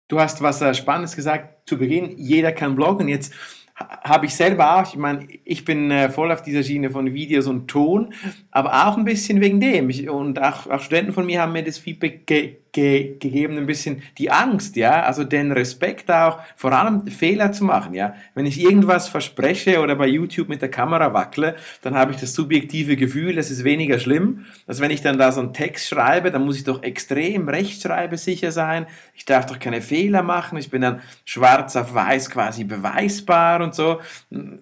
Du 0.08 0.20
hast 0.20 0.40
was 0.40 0.62
äh, 0.62 0.72
Spannendes 0.72 1.16
gesagt 1.16 1.68
zu 1.68 1.76
Beginn. 1.76 2.16
Jeder 2.16 2.52
kann 2.52 2.76
bloggen. 2.76 3.08
Jetzt 3.08 3.34
habe 3.76 4.26
ich 4.26 4.34
selber 4.34 4.76
auch, 4.76 4.88
ich 4.88 4.96
meine, 4.96 5.28
ich 5.44 5.64
bin 5.64 5.90
äh, 5.90 6.08
voll 6.08 6.32
auf 6.32 6.42
dieser 6.42 6.62
Schiene 6.62 6.90
von 6.90 7.12
Videos 7.12 7.46
und 7.46 7.68
Ton, 7.68 8.14
aber 8.50 8.86
auch 8.86 8.96
ein 8.96 9.04
bisschen 9.04 9.40
wegen 9.40 9.60
dem. 9.60 9.90
Und 10.08 10.40
auch, 10.40 10.66
auch 10.68 10.80
Studenten 10.80 11.12
von 11.12 11.26
mir 11.26 11.42
haben 11.42 11.52
mir 11.52 11.64
das 11.64 11.78
Feedback 11.78 12.26
ge 12.26 12.58
ge 12.76 13.16
gegeben, 13.18 13.56
ein 13.56 13.66
bisschen 13.66 14.02
die 14.18 14.30
Angst, 14.30 14.76
ja, 14.76 15.02
also 15.02 15.24
den 15.24 15.50
Respekt 15.50 16.10
auch, 16.10 16.38
vor 16.54 16.72
allem 16.72 17.06
Fehler 17.08 17.50
zu 17.52 17.64
machen, 17.64 17.94
ja. 17.94 18.14
Wenn 18.34 18.44
ich 18.44 18.60
irgendwas 18.60 19.08
verspreche 19.08 19.80
oder 19.80 19.96
bei 19.96 20.06
YouTube 20.06 20.48
mit 20.48 20.60
der 20.60 20.70
Kamera 20.70 21.14
wackle, 21.14 21.56
dann 21.82 21.94
habe 21.94 22.12
ich 22.12 22.18
das 22.18 22.34
subjektive 22.34 22.96
Gefühl, 22.96 23.34
das 23.34 23.50
ist 23.50 23.64
weniger 23.64 23.98
schlimm, 23.98 24.44
als 24.66 24.80
wenn 24.80 24.90
ich 24.90 25.00
dann 25.00 25.18
da 25.18 25.32
so 25.32 25.40
einen 25.40 25.54
Text 25.54 25.88
schreibe, 25.88 26.30
dann 26.30 26.44
muss 26.44 26.58
ich 26.58 26.64
doch 26.64 26.82
extrem 26.82 27.48
rechtschreibesicher 27.48 28.52
sein, 28.52 28.86
ich 29.14 29.24
darf 29.24 29.46
doch 29.46 29.58
keine 29.58 29.80
Fehler 29.80 30.22
machen, 30.22 30.58
ich 30.58 30.70
bin 30.70 30.82
dann 30.82 31.00
schwarz 31.24 31.76
auf 31.76 31.94
weiß 31.94 32.30
quasi 32.30 32.64
beweisbar 32.64 33.62
und 33.62 33.74
so. 33.74 34.00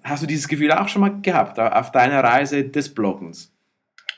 Hast 0.05 0.23
du 0.23 0.27
dieses 0.27 0.47
Gefühl 0.49 0.73
auch 0.73 0.89
schon 0.89 1.01
mal 1.01 1.21
gehabt 1.21 1.59
auf 1.59 1.91
deiner 1.91 2.23
Reise 2.23 2.65
des 2.65 2.95
Bloggens? 2.95 3.54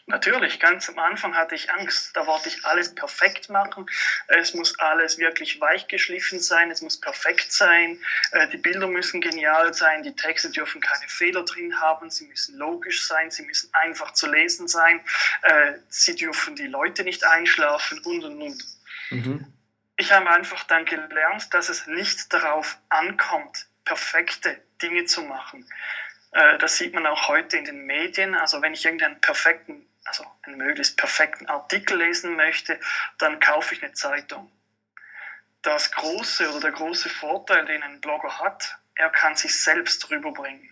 Natürlich, 0.09 0.61
ganz 0.61 0.89
am 0.89 1.01
Anfang 1.01 1.35
hatte 1.35 1.57
ich 1.57 1.69
Angst. 1.73 2.17
Da 2.17 2.29
wollte 2.29 2.49
ich 2.49 2.65
alles 2.65 2.95
perfekt 2.95 3.49
machen. 3.49 3.87
Es 4.29 4.55
muss 4.55 4.79
alles 4.79 5.19
wirklich 5.19 5.61
weich 5.61 5.89
geschliffen 5.89 6.39
sein. 6.39 6.71
Es 6.71 6.81
muss 6.81 7.01
perfekt 7.01 7.53
sein. 7.53 7.99
Äh, 8.31 8.47
die 8.49 8.57
Bilder 8.57 8.87
müssen 8.87 9.21
genial 9.21 9.75
sein. 9.75 10.05
Die 10.05 10.15
Texte 10.15 10.51
dürfen 10.51 10.81
keine 10.81 11.09
Fehler 11.09 11.45
drin 11.45 11.81
haben. 11.81 12.09
Sie 12.09 12.29
müssen 12.29 12.57
logisch 12.57 13.05
sein. 13.09 13.33
Sie 13.33 13.43
müssen 13.43 13.69
einfach 13.75 14.13
zu 14.13 14.31
lesen 14.31 14.69
sein. 14.69 15.01
Äh, 15.43 15.73
sie 15.89 16.15
dürfen 16.15 16.55
die 16.55 16.69
Leute 16.69 17.03
nicht 17.03 17.25
einschlafen 17.25 17.99
und 18.05 18.23
und 18.23 18.43
und. 18.43 18.65
Mhm. 19.11 19.53
Ich 19.97 20.13
habe 20.13 20.31
einfach 20.31 20.63
dann 20.65 20.85
gelernt, 20.85 21.53
dass 21.53 21.69
es 21.69 21.89
nicht 21.89 22.33
darauf 22.33 22.79
ankommt, 22.91 23.67
perfekte 23.85 24.63
Dinge 24.81 25.07
zu 25.07 25.23
machen. 25.23 25.69
Äh, 26.31 26.59
das 26.59 26.77
sieht 26.77 26.95
man 26.95 27.07
auch 27.07 27.27
heute 27.27 27.57
in 27.57 27.65
den 27.65 27.87
Medien. 27.87 28.37
Also 28.37 28.63
wenn 28.63 28.73
ich 28.73 28.85
irgendeinen 28.85 29.21
perfekten 29.21 29.85
also 30.07 30.25
einen 30.43 30.57
möglichst 30.59 30.97
perfekten 30.97 31.47
Artikel 31.47 31.99
lesen 31.99 32.37
möchte, 32.37 32.79
dann 33.19 33.41
kaufe 33.41 33.75
ich 33.75 33.83
eine 33.83 33.93
Zeitung. 33.93 34.51
Das 35.63 35.91
große 35.91 36.49
oder 36.51 36.61
der 36.61 36.73
große 36.73 37.09
Vorteil, 37.09 37.65
den 37.67 37.83
ein 37.83 38.01
Blogger 38.01 38.39
hat, 38.39 38.79
er 38.95 39.11
kann 39.11 39.37
sich 39.37 39.55
selbst 39.61 40.11
rüberbringen. 40.11 40.71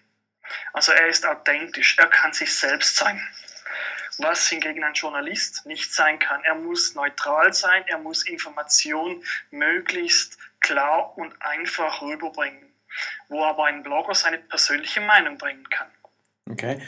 Also 0.72 0.92
er 0.92 1.08
ist 1.08 1.26
authentisch, 1.26 1.98
er 1.98 2.06
kann 2.06 2.32
sich 2.32 2.56
selbst 2.56 2.96
sein. 2.96 3.20
Was 4.18 4.48
hingegen 4.48 4.84
ein 4.84 4.94
Journalist 4.94 5.66
nicht 5.66 5.92
sein 5.92 6.20
kann. 6.20 6.44
Er 6.44 6.54
muss 6.54 6.94
neutral 6.94 7.52
sein, 7.52 7.84
er 7.88 7.98
muss 7.98 8.24
Informationen 8.24 9.24
möglichst 9.50 10.38
klar 10.60 11.18
und 11.18 11.34
einfach 11.42 12.00
rüberbringen, 12.00 12.72
wo 13.28 13.44
aber 13.44 13.66
ein 13.66 13.82
Blogger 13.82 14.14
seine 14.14 14.38
persönliche 14.38 15.00
Meinung 15.00 15.36
bringen 15.36 15.68
kann. 15.68 15.90
Okay 16.48 16.80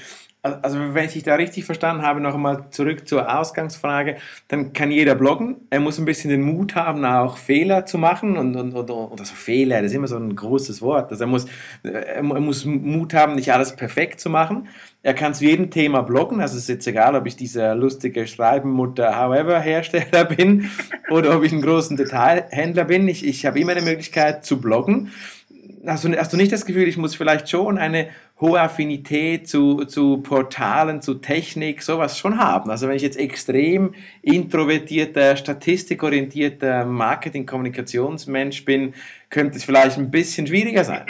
also 0.62 0.78
wenn 0.94 1.04
ich 1.04 1.12
dich 1.12 1.22
da 1.22 1.34
richtig 1.34 1.64
verstanden 1.64 2.02
habe, 2.02 2.20
noch 2.20 2.34
einmal 2.34 2.66
zurück 2.70 3.06
zur 3.08 3.38
Ausgangsfrage, 3.38 4.16
dann 4.48 4.72
kann 4.72 4.90
jeder 4.90 5.14
bloggen. 5.14 5.56
Er 5.70 5.80
muss 5.80 5.98
ein 5.98 6.04
bisschen 6.04 6.30
den 6.30 6.42
Mut 6.42 6.74
haben, 6.74 7.04
auch 7.04 7.36
Fehler 7.36 7.86
zu 7.86 7.98
machen 7.98 8.36
und, 8.36 8.56
und, 8.56 8.74
und 8.74 8.90
oder 8.90 9.24
so 9.24 9.34
Fehler, 9.34 9.82
das 9.82 9.90
ist 9.90 9.96
immer 9.96 10.08
so 10.08 10.16
ein 10.16 10.34
großes 10.34 10.82
Wort. 10.82 11.10
Also 11.10 11.24
er 11.24 11.28
muss, 11.28 11.46
er 11.82 12.22
muss 12.22 12.64
Mut 12.64 13.14
haben, 13.14 13.34
nicht 13.34 13.52
alles 13.52 13.76
perfekt 13.76 14.20
zu 14.20 14.30
machen. 14.30 14.68
Er 15.02 15.14
kann 15.14 15.34
zu 15.34 15.44
jedem 15.44 15.70
Thema 15.70 16.02
bloggen, 16.02 16.40
also 16.40 16.56
es 16.56 16.62
ist 16.62 16.68
jetzt 16.68 16.86
egal, 16.88 17.14
ob 17.14 17.26
ich 17.26 17.36
dieser 17.36 17.76
lustige 17.76 18.26
Schreibenmutter, 18.26 19.16
however, 19.16 19.60
Hersteller 19.60 20.24
bin 20.36 20.68
oder 21.10 21.36
ob 21.36 21.44
ich 21.44 21.52
ein 21.52 21.62
großer 21.62 21.94
Detailhändler 21.94 22.84
bin. 22.84 23.06
Ich, 23.06 23.24
ich 23.24 23.46
habe 23.46 23.60
immer 23.60 23.72
eine 23.72 23.82
Möglichkeit 23.82 24.44
zu 24.44 24.60
bloggen. 24.60 25.12
Hast 25.86 26.04
du, 26.04 26.16
hast 26.16 26.32
du 26.32 26.36
nicht 26.36 26.50
das 26.50 26.66
Gefühl, 26.66 26.88
ich 26.88 26.96
muss 26.96 27.14
vielleicht 27.14 27.48
schon 27.48 27.78
eine 27.78 28.08
hohe 28.40 28.60
Affinität 28.60 29.48
zu, 29.48 29.86
zu 29.86 30.18
Portalen, 30.18 31.00
zu 31.00 31.14
Technik, 31.14 31.82
sowas 31.82 32.18
schon 32.18 32.38
haben. 32.38 32.70
Also 32.70 32.86
wenn 32.86 32.96
ich 32.96 33.02
jetzt 33.02 33.18
extrem 33.18 33.94
introvertierter, 34.20 35.36
statistikorientierter 35.36 36.84
Marketing-Kommunikationsmensch 36.84 38.64
bin, 38.66 38.92
könnte 39.30 39.56
es 39.56 39.64
vielleicht 39.64 39.96
ein 39.96 40.10
bisschen 40.10 40.46
schwieriger 40.46 40.84
sein. 40.84 41.06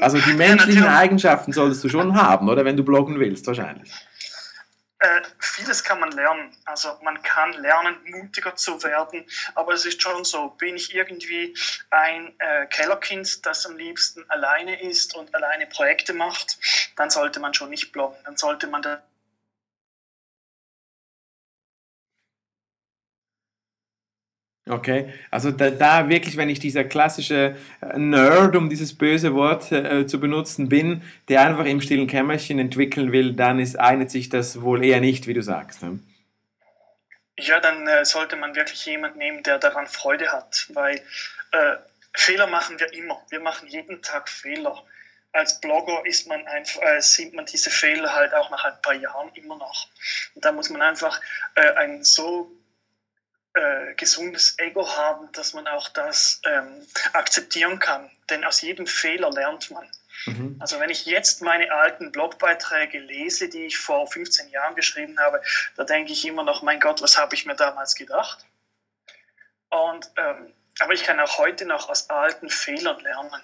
Also 0.00 0.18
die 0.18 0.32
menschlichen 0.32 0.84
Eigenschaften 0.84 1.52
solltest 1.52 1.84
du 1.84 1.90
schon 1.90 2.14
haben, 2.14 2.48
oder 2.48 2.64
wenn 2.64 2.76
du 2.76 2.84
bloggen 2.84 3.20
willst, 3.20 3.46
wahrscheinlich. 3.46 3.90
Äh, 5.02 5.22
vieles 5.40 5.82
kann 5.82 5.98
man 5.98 6.12
lernen. 6.12 6.56
Also 6.64 6.96
man 7.02 7.20
kann 7.22 7.54
lernen, 7.54 7.96
mutiger 8.04 8.54
zu 8.54 8.80
werden. 8.84 9.26
Aber 9.56 9.72
es 9.72 9.84
ist 9.84 10.00
schon 10.00 10.24
so, 10.24 10.50
bin 10.50 10.76
ich 10.76 10.94
irgendwie 10.94 11.56
ein 11.90 12.32
äh, 12.38 12.66
Kellerkind, 12.66 13.44
das 13.44 13.66
am 13.66 13.76
liebsten 13.76 14.24
alleine 14.30 14.80
ist 14.80 15.16
und 15.16 15.34
alleine 15.34 15.66
Projekte 15.66 16.12
macht, 16.12 16.56
dann 16.94 17.10
sollte 17.10 17.40
man 17.40 17.52
schon 17.52 17.70
nicht 17.70 17.90
bloggen. 17.90 18.16
Dann 18.24 18.36
sollte 18.36 18.68
man 18.68 18.82
da 18.82 19.02
Okay, 24.68 25.12
also 25.32 25.50
da, 25.50 25.70
da, 25.70 26.08
wirklich, 26.08 26.36
wenn 26.36 26.48
ich 26.48 26.60
dieser 26.60 26.84
klassische 26.84 27.56
äh, 27.80 27.98
Nerd, 27.98 28.54
um 28.54 28.70
dieses 28.70 28.96
böse 28.96 29.34
Wort 29.34 29.72
äh, 29.72 30.06
zu 30.06 30.20
benutzen, 30.20 30.68
bin, 30.68 31.02
der 31.28 31.40
einfach 31.40 31.64
im 31.64 31.80
stillen 31.80 32.06
Kämmerchen 32.06 32.60
entwickeln 32.60 33.10
will, 33.10 33.32
dann 33.32 33.58
ist, 33.58 33.78
eignet 33.80 34.12
sich 34.12 34.28
das 34.28 34.62
wohl 34.62 34.84
eher 34.84 35.00
nicht, 35.00 35.26
wie 35.26 35.34
du 35.34 35.42
sagst. 35.42 35.82
Ne? 35.82 35.98
Ja, 37.38 37.58
dann 37.58 37.88
äh, 37.88 38.04
sollte 38.04 38.36
man 38.36 38.54
wirklich 38.54 38.86
jemanden 38.86 39.18
nehmen, 39.18 39.42
der 39.42 39.58
daran 39.58 39.88
Freude 39.88 40.30
hat, 40.30 40.68
weil 40.74 41.02
äh, 41.50 41.76
Fehler 42.14 42.46
machen 42.46 42.78
wir 42.78 42.92
immer. 42.92 43.20
Wir 43.30 43.40
machen 43.40 43.66
jeden 43.66 44.00
Tag 44.00 44.28
Fehler. 44.28 44.80
Als 45.32 45.60
Blogger 45.60 46.04
ist 46.04 46.28
man 46.28 46.46
einfach, 46.46 46.82
äh, 46.82 47.00
sieht 47.00 47.34
man 47.34 47.46
diese 47.46 47.70
Fehler 47.70 48.14
halt 48.14 48.32
auch 48.32 48.50
nach 48.50 48.64
ein 48.64 48.80
paar 48.80 48.94
Jahren 48.94 49.30
immer 49.34 49.56
noch. 49.56 49.88
Und 50.36 50.44
da 50.44 50.52
muss 50.52 50.70
man 50.70 50.82
einfach 50.82 51.20
äh, 51.56 51.72
ein 51.72 52.04
so 52.04 52.48
äh, 53.54 53.94
gesundes 53.94 54.58
Ego 54.58 54.88
haben, 54.96 55.30
dass 55.32 55.54
man 55.54 55.66
auch 55.66 55.88
das 55.88 56.40
ähm, 56.44 56.86
akzeptieren 57.12 57.78
kann. 57.78 58.10
Denn 58.30 58.44
aus 58.44 58.60
jedem 58.62 58.86
Fehler 58.86 59.30
lernt 59.30 59.70
man. 59.70 59.88
Mhm. 60.26 60.56
Also 60.60 60.80
wenn 60.80 60.90
ich 60.90 61.04
jetzt 61.06 61.42
meine 61.42 61.70
alten 61.72 62.12
Blogbeiträge 62.12 62.98
lese, 62.98 63.48
die 63.48 63.66
ich 63.66 63.78
vor 63.78 64.06
15 64.06 64.50
Jahren 64.50 64.74
geschrieben 64.74 65.18
habe, 65.18 65.42
da 65.76 65.84
denke 65.84 66.12
ich 66.12 66.24
immer 66.26 66.44
noch, 66.44 66.62
mein 66.62 66.80
Gott, 66.80 67.02
was 67.02 67.18
habe 67.18 67.34
ich 67.34 67.44
mir 67.44 67.56
damals 67.56 67.94
gedacht? 67.94 68.44
Und, 69.68 70.10
ähm, 70.16 70.52
aber 70.78 70.92
ich 70.94 71.04
kann 71.04 71.20
auch 71.20 71.38
heute 71.38 71.64
noch 71.64 71.88
aus 71.88 72.10
alten 72.10 72.48
Fehlern 72.48 73.00
lernen 73.00 73.42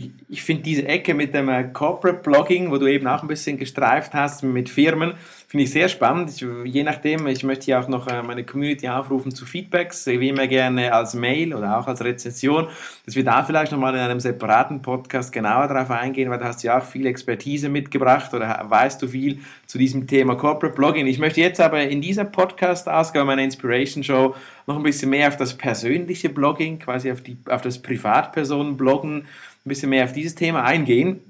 ich, 0.00 0.10
ich 0.28 0.42
finde 0.42 0.62
diese 0.62 0.86
Ecke 0.86 1.14
mit 1.14 1.34
dem 1.34 1.48
äh, 1.48 1.64
Corporate 1.64 2.22
Blogging, 2.22 2.70
wo 2.70 2.78
du 2.78 2.86
eben 2.86 3.06
auch 3.06 3.22
ein 3.22 3.28
bisschen 3.28 3.58
gestreift 3.58 4.14
hast 4.14 4.42
mit 4.42 4.68
Firmen, 4.68 5.14
finde 5.46 5.64
ich 5.64 5.70
sehr 5.70 5.88
spannend. 5.88 6.30
Ich, 6.30 6.46
je 6.64 6.82
nachdem, 6.82 7.26
ich 7.26 7.44
möchte 7.44 7.66
hier 7.66 7.80
auch 7.80 7.88
noch 7.88 8.06
äh, 8.06 8.22
meine 8.22 8.44
Community 8.44 8.88
aufrufen 8.88 9.34
zu 9.34 9.44
Feedbacks, 9.44 10.06
wie 10.06 10.28
immer 10.28 10.46
gerne 10.46 10.92
als 10.92 11.14
Mail 11.14 11.54
oder 11.54 11.78
auch 11.78 11.86
als 11.86 12.02
Rezension, 12.02 12.68
dass 13.04 13.16
wir 13.16 13.24
da 13.24 13.42
vielleicht 13.42 13.72
nochmal 13.72 13.94
in 13.94 14.00
einem 14.00 14.20
separaten 14.20 14.80
Podcast 14.80 15.32
genauer 15.32 15.68
darauf 15.68 15.90
eingehen, 15.90 16.30
weil 16.30 16.38
da 16.38 16.46
hast 16.46 16.62
du 16.62 16.68
ja 16.68 16.78
auch 16.78 16.84
viel 16.84 17.06
Expertise 17.06 17.68
mitgebracht 17.68 18.32
oder 18.32 18.64
weißt 18.68 19.02
du 19.02 19.08
viel 19.08 19.40
zu 19.66 19.78
diesem 19.78 20.06
Thema 20.06 20.36
Corporate 20.36 20.74
Blogging. 20.74 21.06
Ich 21.06 21.18
möchte 21.18 21.40
jetzt 21.40 21.60
aber 21.60 21.82
in 21.82 22.00
dieser 22.00 22.24
Podcast-Ausgabe 22.24 23.26
meiner 23.26 23.42
Inspiration 23.42 24.02
Show 24.02 24.34
noch 24.66 24.76
ein 24.76 24.82
bisschen 24.82 25.10
mehr 25.10 25.28
auf 25.28 25.36
das 25.36 25.54
persönliche 25.54 26.28
Blogging, 26.28 26.78
quasi 26.78 27.10
auf, 27.10 27.20
die, 27.20 27.36
auf 27.48 27.60
das 27.60 27.82
Privatpersonen-Bloggen 27.82 29.26
bisschen 29.70 29.88
mehr 29.88 30.04
auf 30.04 30.12
dieses 30.12 30.34
Thema 30.34 30.62
eingehen. 30.64 31.20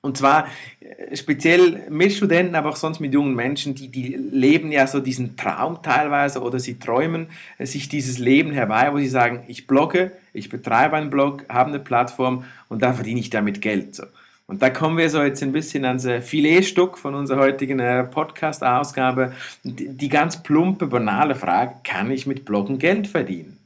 Und 0.00 0.16
zwar 0.16 0.46
äh, 0.80 1.16
speziell 1.16 1.82
mit 1.90 2.12
Studenten, 2.12 2.54
aber 2.54 2.70
auch 2.70 2.76
sonst 2.76 3.00
mit 3.00 3.12
jungen 3.12 3.34
Menschen, 3.34 3.74
die, 3.74 3.88
die 3.88 4.14
leben 4.14 4.70
ja 4.70 4.86
so 4.86 5.00
diesen 5.00 5.36
Traum 5.36 5.82
teilweise 5.82 6.40
oder 6.40 6.60
sie 6.60 6.78
träumen 6.78 7.26
äh, 7.58 7.66
sich 7.66 7.88
dieses 7.88 8.18
Leben 8.18 8.52
herbei, 8.52 8.92
wo 8.92 8.98
sie 8.98 9.08
sagen, 9.08 9.44
ich 9.48 9.66
blogge, 9.66 10.12
ich 10.32 10.48
betreibe 10.48 10.96
einen 10.96 11.10
Blog, 11.10 11.44
habe 11.48 11.70
eine 11.70 11.80
Plattform 11.80 12.44
und 12.68 12.82
da 12.82 12.92
verdiene 12.92 13.18
ich 13.18 13.30
damit 13.30 13.60
Geld. 13.60 13.96
So. 13.96 14.04
Und 14.46 14.62
da 14.62 14.70
kommen 14.70 14.96
wir 14.96 15.10
so 15.10 15.20
jetzt 15.22 15.42
ein 15.42 15.52
bisschen 15.52 15.84
ans 15.84 16.04
äh, 16.04 16.22
Filetstück 16.22 16.96
von 16.96 17.14
unserer 17.14 17.40
heutigen 17.40 17.78
Podcast-Ausgabe. 18.10 19.32
Die 19.64 20.08
ganz 20.08 20.42
plumpe, 20.42 20.86
banale 20.86 21.34
Frage, 21.34 21.74
kann 21.82 22.10
ich 22.10 22.26
mit 22.26 22.44
Bloggen 22.44 22.78
Geld 22.78 23.08
verdienen? 23.08 23.57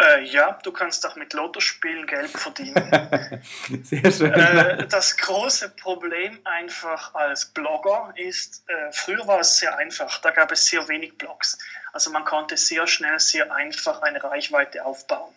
Äh, 0.00 0.24
ja, 0.24 0.58
du 0.62 0.72
kannst 0.72 1.06
auch 1.06 1.16
mit 1.16 1.32
Lottospielen 1.34 2.06
Geld 2.06 2.30
verdienen. 2.30 3.42
Sehr 3.82 4.10
schön. 4.10 4.32
Äh, 4.32 4.86
das 4.86 5.16
große 5.16 5.70
Problem 5.70 6.38
einfach 6.44 7.14
als 7.14 7.46
Blogger 7.46 8.12
ist, 8.16 8.64
äh, 8.68 8.92
früher 8.92 9.26
war 9.26 9.40
es 9.40 9.58
sehr 9.58 9.76
einfach, 9.76 10.18
da 10.20 10.30
gab 10.30 10.52
es 10.52 10.66
sehr 10.66 10.86
wenig 10.88 11.18
Blogs. 11.18 11.58
Also 11.92 12.10
man 12.10 12.24
konnte 12.24 12.56
sehr 12.56 12.86
schnell, 12.86 13.18
sehr 13.18 13.52
einfach 13.52 14.00
eine 14.02 14.22
Reichweite 14.22 14.84
aufbauen. 14.84 15.34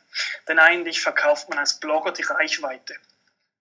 Denn 0.48 0.60
eigentlich 0.60 1.02
verkauft 1.02 1.50
man 1.50 1.60
als 1.60 1.80
Blogger 1.80 2.12
die 2.12 2.24
Reichweite. 2.24 2.96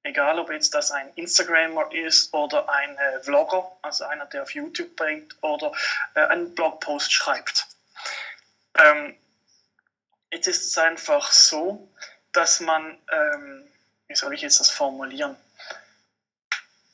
Egal, 0.04 0.38
ob 0.38 0.50
jetzt 0.50 0.74
das 0.74 0.90
ein 0.90 1.08
Instagrammer 1.14 1.92
ist 1.92 2.32
oder 2.34 2.68
ein 2.68 2.96
äh, 2.96 3.20
Vlogger, 3.20 3.72
also 3.82 4.04
einer, 4.04 4.26
der 4.26 4.42
auf 4.42 4.50
YouTube 4.50 4.94
bringt 4.96 5.36
oder 5.42 5.72
äh, 6.14 6.20
einen 6.26 6.54
Blogpost 6.54 7.12
schreibt. 7.12 7.66
Ähm, 8.76 9.16
Jetzt 10.32 10.46
ist 10.46 10.66
es 10.66 10.78
einfach 10.78 11.30
so, 11.30 11.86
dass 12.32 12.60
man, 12.60 12.98
ähm, 13.12 13.68
wie 14.08 14.14
soll 14.14 14.32
ich 14.32 14.40
jetzt 14.40 14.60
das 14.60 14.70
formulieren? 14.70 15.36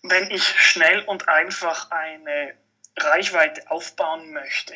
Wenn 0.03 0.29
ich 0.31 0.43
schnell 0.43 1.03
und 1.03 1.29
einfach 1.29 1.91
eine 1.93 2.55
Reichweite 2.97 3.71
aufbauen 3.71 4.33
möchte, 4.33 4.75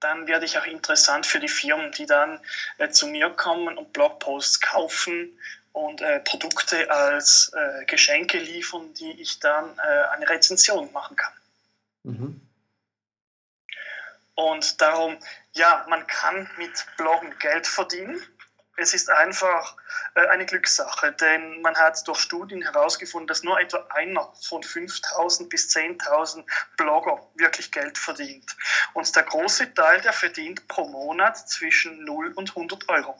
dann 0.00 0.26
werde 0.26 0.44
ich 0.44 0.58
auch 0.58 0.66
interessant 0.66 1.24
für 1.24 1.38
die 1.38 1.48
Firmen, 1.48 1.92
die 1.92 2.06
dann 2.06 2.40
äh, 2.78 2.88
zu 2.88 3.06
mir 3.06 3.30
kommen 3.30 3.78
und 3.78 3.92
Blogposts 3.92 4.60
kaufen 4.60 5.38
und 5.72 6.00
äh, 6.00 6.18
Produkte 6.20 6.90
als 6.90 7.52
äh, 7.54 7.84
Geschenke 7.84 8.38
liefern, 8.38 8.92
die 8.94 9.20
ich 9.20 9.38
dann 9.38 9.78
äh, 9.78 10.08
eine 10.10 10.28
Rezension 10.28 10.90
machen 10.92 11.14
kann. 11.14 11.32
Mhm. 12.02 12.40
Und 14.34 14.80
darum, 14.80 15.18
ja, 15.54 15.84
man 15.88 16.06
kann 16.06 16.48
mit 16.58 16.86
Bloggen 16.96 17.34
Geld 17.38 17.66
verdienen. 17.66 18.22
Es 18.76 18.94
ist 18.94 19.10
einfach 19.10 19.76
äh, 20.14 20.26
eine 20.28 20.46
Glückssache, 20.46 21.12
denn 21.12 21.60
man 21.60 21.76
hat 21.76 22.06
durch 22.08 22.18
Studien 22.18 22.62
herausgefunden, 22.62 23.26
dass 23.26 23.42
nur 23.42 23.60
etwa 23.60 23.84
einer 23.90 24.32
von 24.40 24.62
5000 24.62 25.50
bis 25.50 25.68
10.000 25.76 26.44
Blogger 26.78 27.20
wirklich 27.36 27.70
Geld 27.72 27.98
verdient. 27.98 28.56
Und 28.94 29.14
der 29.14 29.24
große 29.24 29.74
Teil, 29.74 30.00
der 30.00 30.14
verdient 30.14 30.66
pro 30.66 30.88
Monat 30.88 31.36
zwischen 31.48 32.04
0 32.04 32.32
und 32.36 32.50
100 32.50 32.88
Euro. 32.88 33.16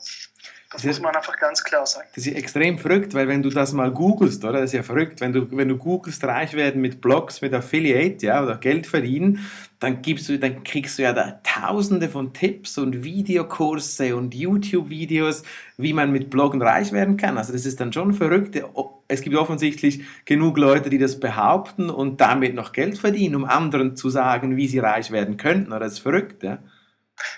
Das, 0.71 0.81
das 0.81 0.85
muss 0.85 0.99
man 1.01 1.15
einfach 1.15 1.37
ganz 1.37 1.63
klar 1.63 1.85
sagen. 1.85 2.07
Das 2.15 2.25
ist 2.25 2.35
extrem 2.35 2.79
verrückt, 2.79 3.13
weil 3.13 3.27
wenn 3.27 3.43
du 3.43 3.49
das 3.49 3.71
mal 3.73 3.91
googelst, 3.91 4.43
oder? 4.43 4.61
Das 4.61 4.71
ist 4.71 4.73
ja 4.73 4.83
verrückt, 4.83 5.21
wenn 5.21 5.33
du, 5.33 5.47
wenn 5.51 5.67
du 5.67 5.77
googelst, 5.77 6.23
reich 6.23 6.53
werden 6.53 6.81
mit 6.81 7.01
Blogs, 7.01 7.41
mit 7.41 7.53
Affiliate, 7.53 8.25
ja, 8.25 8.41
oder 8.41 8.57
Geld 8.57 8.87
verdienen, 8.87 9.45
dann 9.81 10.03
gibst 10.03 10.29
du, 10.29 10.37
dann 10.37 10.63
kriegst 10.63 10.99
du 10.99 11.01
ja 11.01 11.11
da 11.11 11.41
tausende 11.43 12.07
von 12.07 12.33
Tipps 12.33 12.77
und 12.77 13.03
Videokurse 13.03 14.15
und 14.15 14.35
YouTube-Videos, 14.35 15.41
wie 15.77 15.93
man 15.93 16.11
mit 16.11 16.29
Bloggen 16.29 16.61
reich 16.61 16.91
werden 16.91 17.17
kann. 17.17 17.39
Also 17.39 17.51
das 17.51 17.65
ist 17.65 17.79
dann 17.79 17.91
schon 17.91 18.13
verrückt. 18.13 18.61
Es 19.07 19.21
gibt 19.21 19.35
offensichtlich 19.35 20.05
genug 20.25 20.59
Leute, 20.59 20.91
die 20.91 20.99
das 20.99 21.19
behaupten 21.19 21.89
und 21.89 22.21
damit 22.21 22.53
noch 22.53 22.73
Geld 22.73 22.99
verdienen, 22.99 23.35
um 23.35 23.43
anderen 23.45 23.95
zu 23.95 24.11
sagen, 24.11 24.55
wie 24.55 24.67
sie 24.67 24.77
reich 24.77 25.09
werden 25.09 25.37
könnten. 25.37 25.71
Oder 25.71 25.79
das 25.79 25.93
ist 25.93 25.99
verrückt, 25.99 26.43
ja. 26.43 26.59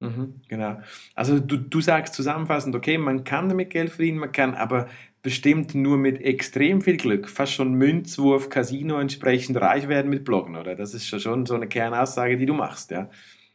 Mhm, 0.00 0.42
genau. 0.48 0.82
Also 1.14 1.38
du, 1.38 1.56
du 1.56 1.80
sagst 1.80 2.14
zusammenfassend, 2.14 2.74
okay, 2.74 2.98
man 2.98 3.22
kann 3.22 3.48
damit 3.48 3.70
Geld 3.70 3.90
verdienen, 3.90 4.18
man 4.18 4.32
kann 4.32 4.56
aber 4.56 4.88
bestimmt 5.22 5.76
nur 5.76 5.96
mit 5.96 6.20
extrem 6.22 6.80
viel 6.80 6.96
Glück, 6.96 7.28
fast 7.28 7.52
schon 7.52 7.74
Münzwurf, 7.74 8.48
Casino 8.48 8.98
entsprechend 8.98 9.60
reich 9.60 9.86
werden 9.86 10.10
mit 10.10 10.24
Bloggen, 10.24 10.56
oder? 10.56 10.74
Das 10.74 10.92
ist 10.92 11.06
schon 11.06 11.46
so 11.46 11.54
eine 11.54 11.68
Kernaussage, 11.68 12.36
die 12.36 12.46
du 12.46 12.54
machst, 12.54 12.90
ja? 12.90 13.08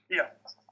Ja, 0.09 0.23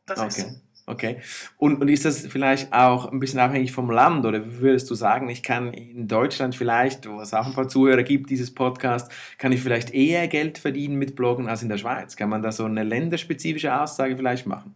das 0.06 0.20
okay. 0.20 0.28
ist. 0.28 0.64
Okay. 0.86 1.22
Und, 1.58 1.80
und 1.80 1.88
ist 1.88 2.04
das 2.04 2.28
vielleicht 2.28 2.74
auch 2.74 3.10
ein 3.12 3.20
bisschen 3.20 3.40
abhängig 3.40 3.72
vom 3.72 3.90
Land 3.90 4.26
oder 4.26 4.60
würdest 4.60 4.90
du 4.92 4.96
sagen, 4.96 5.30
ich 5.30 5.42
kann 5.42 5.74
in 5.74 6.10
Deutschland 6.10 6.56
vielleicht, 6.56 7.08
wo 7.08 7.22
es 7.22 7.34
auch 7.34 7.46
ein 7.46 7.54
paar 7.54 7.70
Zuhörer 7.70 8.04
gibt, 8.04 8.30
dieses 8.30 8.54
Podcast, 8.54 9.10
kann 9.38 9.54
ich 9.54 9.62
vielleicht 9.62 9.94
eher 9.94 10.28
Geld 10.28 10.58
verdienen 10.58 10.96
mit 10.96 11.16
Bloggen 11.16 11.48
als 11.48 11.64
in 11.64 11.70
der 11.70 11.78
Schweiz? 11.78 12.18
Kann 12.18 12.30
man 12.30 12.42
da 12.42 12.52
so 12.52 12.66
eine 12.66 12.84
länderspezifische 12.84 13.80
Aussage 13.80 14.18
vielleicht 14.18 14.46
machen? 14.46 14.76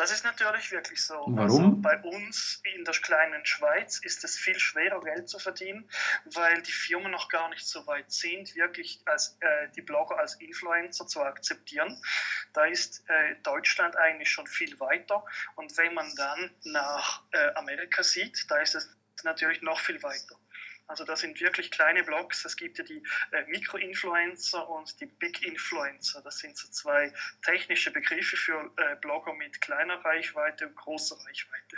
Das 0.00 0.10
ist 0.12 0.24
natürlich 0.24 0.70
wirklich 0.70 1.04
so. 1.04 1.12
Warum? 1.26 1.38
Also 1.38 1.76
bei 1.76 2.00
uns 2.00 2.62
in 2.74 2.86
der 2.86 2.94
kleinen 2.94 3.44
Schweiz 3.44 3.98
ist 3.98 4.24
es 4.24 4.34
viel 4.34 4.58
schwerer, 4.58 4.98
Geld 5.02 5.28
zu 5.28 5.38
verdienen, 5.38 5.90
weil 6.24 6.62
die 6.62 6.72
Firmen 6.72 7.12
noch 7.12 7.28
gar 7.28 7.50
nicht 7.50 7.66
so 7.66 7.86
weit 7.86 8.10
sind, 8.10 8.54
wirklich 8.54 9.02
als, 9.04 9.36
äh, 9.40 9.68
die 9.76 9.82
Blogger 9.82 10.18
als 10.18 10.36
Influencer 10.36 11.06
zu 11.06 11.20
akzeptieren. 11.20 12.00
Da 12.54 12.64
ist 12.64 13.04
äh, 13.10 13.34
Deutschland 13.42 13.94
eigentlich 13.96 14.30
schon 14.30 14.46
viel 14.46 14.80
weiter. 14.80 15.22
Und 15.56 15.76
wenn 15.76 15.92
man 15.92 16.10
dann 16.16 16.50
nach 16.64 17.22
äh, 17.32 17.52
Amerika 17.56 18.02
sieht, 18.02 18.50
da 18.50 18.56
ist 18.56 18.74
es 18.74 18.88
natürlich 19.22 19.60
noch 19.60 19.80
viel 19.80 20.02
weiter. 20.02 20.39
Also 20.90 21.04
das 21.04 21.20
sind 21.20 21.40
wirklich 21.40 21.70
kleine 21.70 22.02
Blogs. 22.02 22.44
Es 22.44 22.56
gibt 22.56 22.78
ja 22.78 22.84
die 22.84 23.00
äh, 23.30 23.48
Mikro-Influencer 23.48 24.68
und 24.68 25.00
die 25.00 25.06
Big-Influencer. 25.06 26.20
Das 26.22 26.38
sind 26.38 26.56
so 26.56 26.68
zwei 26.68 27.12
technische 27.44 27.92
Begriffe 27.92 28.36
für 28.36 28.72
äh, 28.76 28.96
Blogger 29.00 29.32
mit 29.34 29.60
kleiner 29.60 30.04
Reichweite 30.04 30.66
und 30.66 30.74
großer 30.74 31.14
Reichweite. 31.14 31.76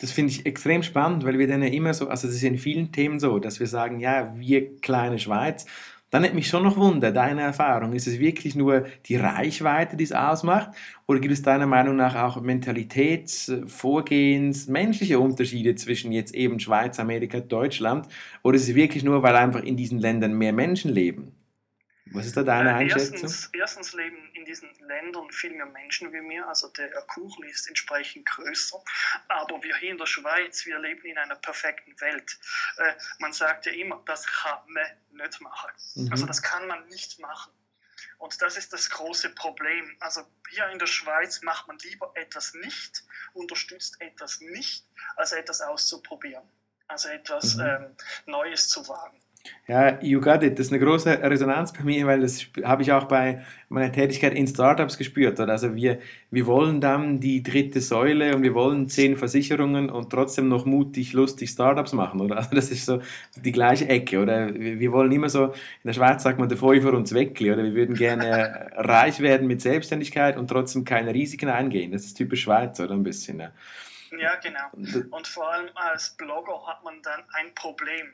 Das 0.00 0.10
finde 0.10 0.32
ich 0.32 0.44
extrem 0.44 0.82
spannend, 0.82 1.24
weil 1.24 1.38
wir 1.38 1.46
dann 1.46 1.62
ja 1.62 1.68
immer 1.68 1.94
so, 1.94 2.08
also 2.08 2.26
es 2.26 2.34
ist 2.34 2.42
in 2.42 2.58
vielen 2.58 2.90
Themen 2.90 3.20
so, 3.20 3.38
dass 3.38 3.60
wir 3.60 3.68
sagen, 3.68 4.00
ja, 4.00 4.36
wir 4.36 4.80
kleine 4.80 5.20
Schweiz 5.20 5.66
dann 6.10 6.22
nimmt 6.22 6.34
mich 6.34 6.48
schon 6.48 6.62
noch 6.62 6.76
Wunder, 6.76 7.12
deine 7.12 7.42
Erfahrung. 7.42 7.92
Ist 7.92 8.06
es 8.06 8.18
wirklich 8.18 8.54
nur 8.54 8.86
die 9.06 9.16
Reichweite, 9.16 9.96
die 9.96 10.04
es 10.04 10.12
ausmacht? 10.12 10.70
Oder 11.06 11.20
gibt 11.20 11.34
es 11.34 11.42
deiner 11.42 11.66
Meinung 11.66 11.96
nach 11.96 12.16
auch 12.16 12.40
Mentalitäts-, 12.40 13.52
Vorgehens-, 13.66 14.68
menschliche 14.68 15.18
Unterschiede 15.18 15.74
zwischen 15.74 16.12
jetzt 16.12 16.34
eben 16.34 16.60
Schweiz, 16.60 16.98
Amerika, 16.98 17.40
Deutschland? 17.40 18.08
Oder 18.42 18.56
ist 18.56 18.68
es 18.68 18.74
wirklich 18.74 19.04
nur, 19.04 19.22
weil 19.22 19.36
einfach 19.36 19.62
in 19.62 19.76
diesen 19.76 19.98
Ländern 19.98 20.32
mehr 20.34 20.52
Menschen 20.52 20.92
leben? 20.92 21.37
Was 22.12 22.26
ist 22.26 22.36
da 22.36 22.42
deine 22.42 22.74
Einschätzung? 22.74 23.20
Erstens, 23.20 23.50
erstens, 23.52 23.92
leben 23.92 24.30
in 24.34 24.44
diesen 24.44 24.72
Ländern 24.80 25.30
viel 25.30 25.50
mehr 25.50 25.66
Menschen 25.66 26.12
wie 26.12 26.20
mir, 26.20 26.46
also 26.46 26.68
der 26.68 26.90
Kuchen 27.02 27.44
ist 27.44 27.68
entsprechend 27.68 28.26
größer. 28.26 28.82
Aber 29.28 29.62
wir 29.62 29.76
hier 29.76 29.90
in 29.90 29.98
der 29.98 30.06
Schweiz, 30.06 30.64
wir 30.66 30.78
leben 30.78 31.04
in 31.04 31.18
einer 31.18 31.36
perfekten 31.36 31.98
Welt. 32.00 32.38
Äh, 32.78 32.94
man 33.18 33.32
sagt 33.32 33.66
ja 33.66 33.72
immer, 33.72 34.02
das 34.06 34.26
kann 34.26 34.58
man 34.68 34.86
nicht 35.10 35.40
machen. 35.40 35.70
Mhm. 35.94 36.12
Also 36.12 36.26
das 36.26 36.42
kann 36.42 36.66
man 36.66 36.86
nicht 36.88 37.18
machen. 37.18 37.52
Und 38.18 38.40
das 38.42 38.56
ist 38.56 38.72
das 38.72 38.90
große 38.90 39.30
Problem. 39.30 39.96
Also 40.00 40.22
hier 40.50 40.68
in 40.70 40.78
der 40.78 40.86
Schweiz 40.86 41.42
macht 41.42 41.68
man 41.68 41.78
lieber 41.78 42.10
etwas 42.14 42.54
nicht, 42.54 43.04
unterstützt 43.32 44.00
etwas 44.00 44.40
nicht, 44.40 44.84
als 45.16 45.32
etwas 45.32 45.60
auszuprobieren. 45.60 46.48
Also 46.88 47.08
etwas 47.08 47.56
mhm. 47.56 47.62
ähm, 47.62 47.96
Neues 48.26 48.68
zu 48.68 48.88
wagen. 48.88 49.20
Ja, 49.66 50.02
you 50.02 50.20
got 50.20 50.42
it. 50.42 50.58
Das 50.58 50.66
ist 50.66 50.72
eine 50.72 50.82
große 50.82 51.22
Resonanz 51.22 51.72
bei 51.72 51.84
mir, 51.84 52.06
weil 52.06 52.20
das 52.20 52.46
habe 52.64 52.82
ich 52.82 52.90
auch 52.90 53.04
bei 53.04 53.44
meiner 53.68 53.92
Tätigkeit 53.92 54.34
in 54.34 54.46
Startups 54.46 54.96
gespürt. 54.96 55.38
Also 55.40 55.74
wir, 55.74 55.98
wir 56.30 56.46
wollen 56.46 56.80
dann 56.80 57.20
die 57.20 57.42
dritte 57.42 57.82
Säule 57.82 58.34
und 58.34 58.42
wir 58.42 58.54
wollen 58.54 58.88
zehn 58.88 59.16
Versicherungen 59.16 59.90
und 59.90 60.10
trotzdem 60.10 60.48
noch 60.48 60.64
mutig, 60.64 61.12
lustig 61.12 61.50
Startups 61.50 61.92
machen. 61.92 62.20
Oder? 62.20 62.38
Also 62.38 62.54
das 62.54 62.70
ist 62.70 62.86
so 62.86 63.02
die 63.36 63.52
gleiche 63.52 63.88
Ecke. 63.88 64.20
Oder 64.20 64.54
wir 64.54 64.90
wollen 64.92 65.12
immer 65.12 65.28
so, 65.28 65.46
in 65.46 65.52
der 65.84 65.92
Schweiz 65.92 66.22
sagt 66.22 66.38
man 66.38 66.48
der 66.48 66.56
Feuer 66.56 66.94
und 66.94 67.06
Zweckli. 67.06 67.52
Oder 67.52 67.64
wir 67.64 67.74
würden 67.74 67.94
gerne 67.94 68.70
reich 68.76 69.20
werden 69.20 69.46
mit 69.46 69.60
Selbstständigkeit 69.60 70.38
und 70.38 70.48
trotzdem 70.48 70.86
keine 70.86 71.12
Risiken 71.12 71.50
eingehen. 71.50 71.92
Das 71.92 72.04
ist 72.04 72.14
typisch 72.14 72.42
Schweiz, 72.42 72.80
oder 72.80 72.94
ein 72.94 73.02
bisschen. 73.02 73.40
Ja. 73.40 73.52
Ja, 74.16 74.36
genau. 74.36 75.06
Und 75.10 75.26
vor 75.26 75.52
allem 75.52 75.68
als 75.74 76.10
Blogger 76.16 76.66
hat 76.66 76.82
man 76.84 77.02
dann 77.02 77.20
ein 77.34 77.54
Problem. 77.54 78.12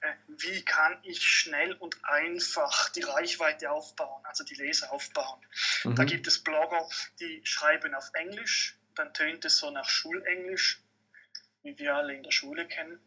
Äh, 0.00 0.12
wie 0.28 0.64
kann 0.64 0.98
ich 1.02 1.22
schnell 1.22 1.74
und 1.74 1.96
einfach 2.04 2.88
die 2.90 3.02
Reichweite 3.02 3.70
aufbauen, 3.70 4.24
also 4.24 4.44
die 4.44 4.54
Leser 4.54 4.92
aufbauen. 4.92 5.40
Mhm. 5.84 5.94
Da 5.94 6.04
gibt 6.04 6.26
es 6.26 6.42
Blogger, 6.42 6.88
die 7.20 7.40
schreiben 7.44 7.94
auf 7.94 8.10
Englisch, 8.14 8.76
dann 8.94 9.12
tönt 9.14 9.44
es 9.44 9.58
so 9.58 9.70
nach 9.70 9.88
Schulenglisch, 9.88 10.80
wie 11.62 11.78
wir 11.78 11.94
alle 11.94 12.14
in 12.14 12.22
der 12.22 12.30
Schule 12.30 12.66
kennen, 12.66 13.00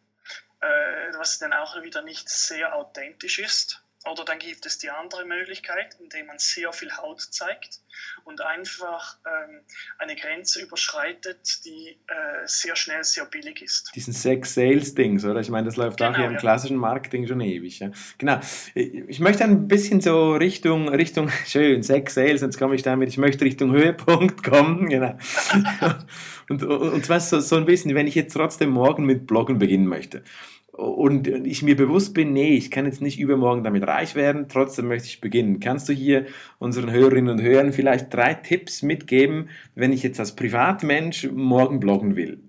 äh, 0.62 1.13
was 1.13 1.39
dann 1.39 1.54
auch 1.54 1.82
wieder 1.82 2.02
nicht 2.02 2.30
sehr 2.30 2.76
authentisch 2.76 3.39
ist. 3.39 3.84
Oder 4.12 4.26
dann 4.26 4.39
gibt 4.39 4.65
es 4.65 4.78
die 4.78 4.89
andere 4.89 5.26
Möglichkeit, 5.26 5.98
indem 6.00 6.28
man 6.28 6.39
sehr 6.39 6.72
viel 6.74 6.91
Haut 6.98 7.22
zeigt 7.22 7.82
und 8.24 8.41
einfach 8.41 9.17
ähm, 9.26 9.62
eine 9.98 10.15
Grenze 10.15 10.62
überschreitet, 10.62 11.65
die 11.65 11.98
äh, 12.08 12.46
sehr 12.46 12.76
schnell 12.76 13.04
sehr 13.04 13.26
billig 13.26 13.62
ist. 13.62 13.91
Diesen 13.96 14.13
Sex-Sales-Dings, 14.13 15.26
oder? 15.26 15.39
Ich 15.39 15.50
meine, 15.50 15.65
das 15.65 15.76
läuft 15.76 15.98
genau, 15.98 16.12
auch 16.12 16.15
hier 16.15 16.26
im 16.26 16.34
ja. 16.34 16.39
klassischen 16.39 16.78
Marketing 16.78 17.28
schon 17.28 17.41
ewig. 17.41 17.80
Ja? 17.80 17.91
Genau. 18.17 18.39
Ich 18.76 19.20
möchte 19.20 19.43
ein 19.43 19.67
bisschen 19.67 20.02
so 20.02 20.34
Richtung, 20.34 20.89
Richtung 20.89 21.30
schön, 21.46 21.84
Sex-Sales, 21.84 22.41
jetzt 22.41 22.58
komme 22.58 22.76
ich 22.76 22.84
damit, 22.84 23.10
ich 23.10 23.17
möchte 23.17 23.46
Richtung 23.46 23.72
Höhepunkt 23.72 24.43
kommen. 24.43 24.89
Genau. 24.89 25.17
und, 26.50 26.63
und, 26.63 26.82
und 26.93 27.06
zwar 27.06 27.20
so, 27.20 27.39
so 27.39 27.56
ein 27.56 27.65
bisschen, 27.65 27.96
wenn 27.96 28.08
ich 28.08 28.15
jetzt 28.15 28.34
trotzdem 28.34 28.70
morgen 28.70 29.06
mit 29.06 29.28
Bloggen 29.28 29.58
beginnen 29.58 29.88
möchte 29.88 30.24
und 30.78 31.28
ich 31.28 31.63
mir 31.63 31.76
bewusst 31.76 32.13
bin, 32.13 32.34
nee, 32.34 32.56
ich 32.56 32.70
kann 32.70 32.86
jetzt 32.86 33.02
nicht 33.02 33.20
übermorgen 33.20 33.63
damit 33.63 33.88
reich 33.88 34.13
werden, 34.13 34.48
trotzdem 34.48 34.88
möchte 34.88 35.08
ich 35.08 35.22
beginnen. 35.22 35.60
Kannst 35.60 35.90
du 35.90 35.94
hier 35.94 36.28
unseren 36.60 36.92
Hörerinnen 36.92 37.32
und 37.32 37.42
Hörern 37.42 37.74
vielleicht 37.74 38.13
drei 38.13 38.36
Tipps 38.36 38.84
mitgeben, 38.84 39.50
wenn 39.74 39.92
ich 39.92 40.04
jetzt 40.04 40.20
als 40.20 40.36
Privatmensch 40.36 41.28
morgen 41.32 41.80
bloggen 41.80 42.16
will? 42.16 42.40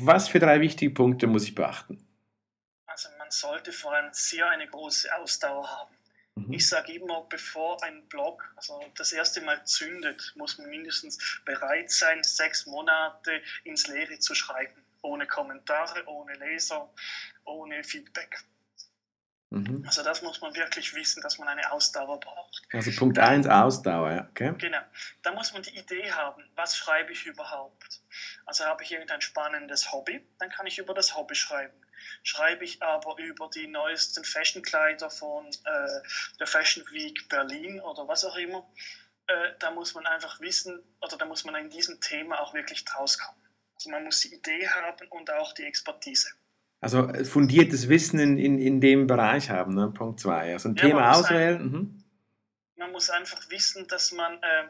Was 0.00 0.28
für 0.28 0.38
drei 0.38 0.60
wichtige 0.60 0.92
Punkte 0.92 1.26
muss 1.26 1.44
ich 1.44 1.54
beachten? 1.54 1.98
Also 2.86 3.10
man 3.18 3.30
sollte 3.30 3.72
vor 3.72 3.92
allem 3.92 4.08
sehr 4.12 4.48
eine 4.48 4.66
große 4.66 5.14
Ausdauer 5.14 5.68
haben. 5.68 5.94
Mhm. 6.36 6.54
Ich 6.54 6.68
sage 6.68 6.92
immer, 6.92 7.26
bevor 7.28 7.82
ein 7.84 8.02
Blog 8.08 8.42
also 8.56 8.80
das 8.96 9.12
erste 9.12 9.42
Mal 9.42 9.62
zündet, 9.64 10.32
muss 10.36 10.56
man 10.56 10.70
mindestens 10.70 11.18
bereit 11.44 11.90
sein, 11.90 12.22
sechs 12.22 12.64
Monate 12.64 13.42
ins 13.64 13.86
Leere 13.86 14.18
zu 14.18 14.34
schreiben. 14.34 14.85
Ohne 15.06 15.26
Kommentare, 15.26 16.06
ohne 16.06 16.34
Leser, 16.34 16.90
ohne 17.44 17.84
Feedback. 17.84 18.44
Mhm. 19.50 19.84
Also 19.86 20.02
das 20.02 20.22
muss 20.22 20.40
man 20.40 20.54
wirklich 20.56 20.94
wissen, 20.94 21.22
dass 21.22 21.38
man 21.38 21.48
eine 21.48 21.70
Ausdauer 21.70 22.18
braucht. 22.18 22.62
Also 22.72 22.90
Punkt 22.98 23.18
1, 23.18 23.46
Ausdauer, 23.46 24.10
ja. 24.10 24.28
Okay. 24.30 24.52
Genau. 24.58 24.80
Da 25.22 25.32
muss 25.32 25.52
man 25.52 25.62
die 25.62 25.78
Idee 25.78 26.10
haben, 26.10 26.42
was 26.56 26.76
schreibe 26.76 27.12
ich 27.12 27.26
überhaupt? 27.26 28.02
Also 28.44 28.64
habe 28.64 28.82
ich 28.82 28.92
irgendein 28.92 29.20
spannendes 29.20 29.92
Hobby, 29.92 30.26
dann 30.38 30.50
kann 30.50 30.66
ich 30.66 30.78
über 30.78 30.94
das 30.94 31.16
Hobby 31.16 31.36
schreiben. 31.36 31.74
Schreibe 32.24 32.64
ich 32.64 32.82
aber 32.82 33.16
über 33.18 33.48
die 33.48 33.68
neuesten 33.68 34.24
Fashionkleider 34.24 35.10
von 35.10 35.46
äh, 35.46 36.00
der 36.38 36.46
Fashion 36.46 36.84
Week 36.90 37.28
Berlin 37.28 37.80
oder 37.80 38.06
was 38.08 38.24
auch 38.24 38.36
immer, 38.36 38.68
äh, 39.28 39.52
da 39.58 39.70
muss 39.70 39.94
man 39.94 40.06
einfach 40.06 40.40
wissen, 40.40 40.82
oder 41.00 41.16
da 41.16 41.24
muss 41.24 41.44
man 41.44 41.54
in 41.56 41.70
diesem 41.70 42.00
Thema 42.00 42.40
auch 42.40 42.54
wirklich 42.54 42.84
draus 42.84 43.18
kommen. 43.18 43.45
Also 43.76 43.90
man 43.90 44.04
muss 44.04 44.20
die 44.20 44.34
Idee 44.34 44.66
haben 44.68 45.06
und 45.10 45.30
auch 45.30 45.52
die 45.52 45.64
Expertise. 45.64 46.30
Also 46.80 47.08
äh, 47.08 47.24
fundiertes 47.24 47.88
Wissen 47.88 48.18
in, 48.18 48.38
in, 48.38 48.58
in 48.58 48.80
dem 48.80 49.06
Bereich 49.06 49.50
haben, 49.50 49.74
ne? 49.74 49.90
Punkt 49.90 50.20
2. 50.20 50.52
Also 50.52 50.68
ein 50.68 50.76
ja, 50.76 50.82
Thema 50.82 51.12
auswählen. 51.12 51.60
Ein, 51.60 51.70
mhm. 51.70 52.04
Man 52.76 52.92
muss 52.92 53.10
einfach 53.10 53.50
wissen, 53.50 53.86
dass 53.88 54.12
man 54.12 54.34
äh, 54.42 54.68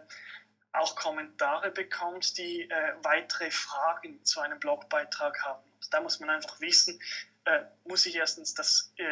auch 0.72 0.94
Kommentare 0.94 1.70
bekommt, 1.70 2.38
die 2.38 2.62
äh, 2.62 2.94
weitere 3.02 3.50
Fragen 3.50 4.24
zu 4.24 4.40
einem 4.40 4.58
Blogbeitrag 4.58 5.42
haben. 5.44 5.64
Also 5.78 5.90
da 5.90 6.00
muss 6.00 6.20
man 6.20 6.30
einfach 6.30 6.60
wissen, 6.60 7.00
äh, 7.44 7.62
muss 7.84 8.06
ich 8.06 8.16
erstens 8.16 8.54
das, 8.54 8.92
äh, 8.96 9.04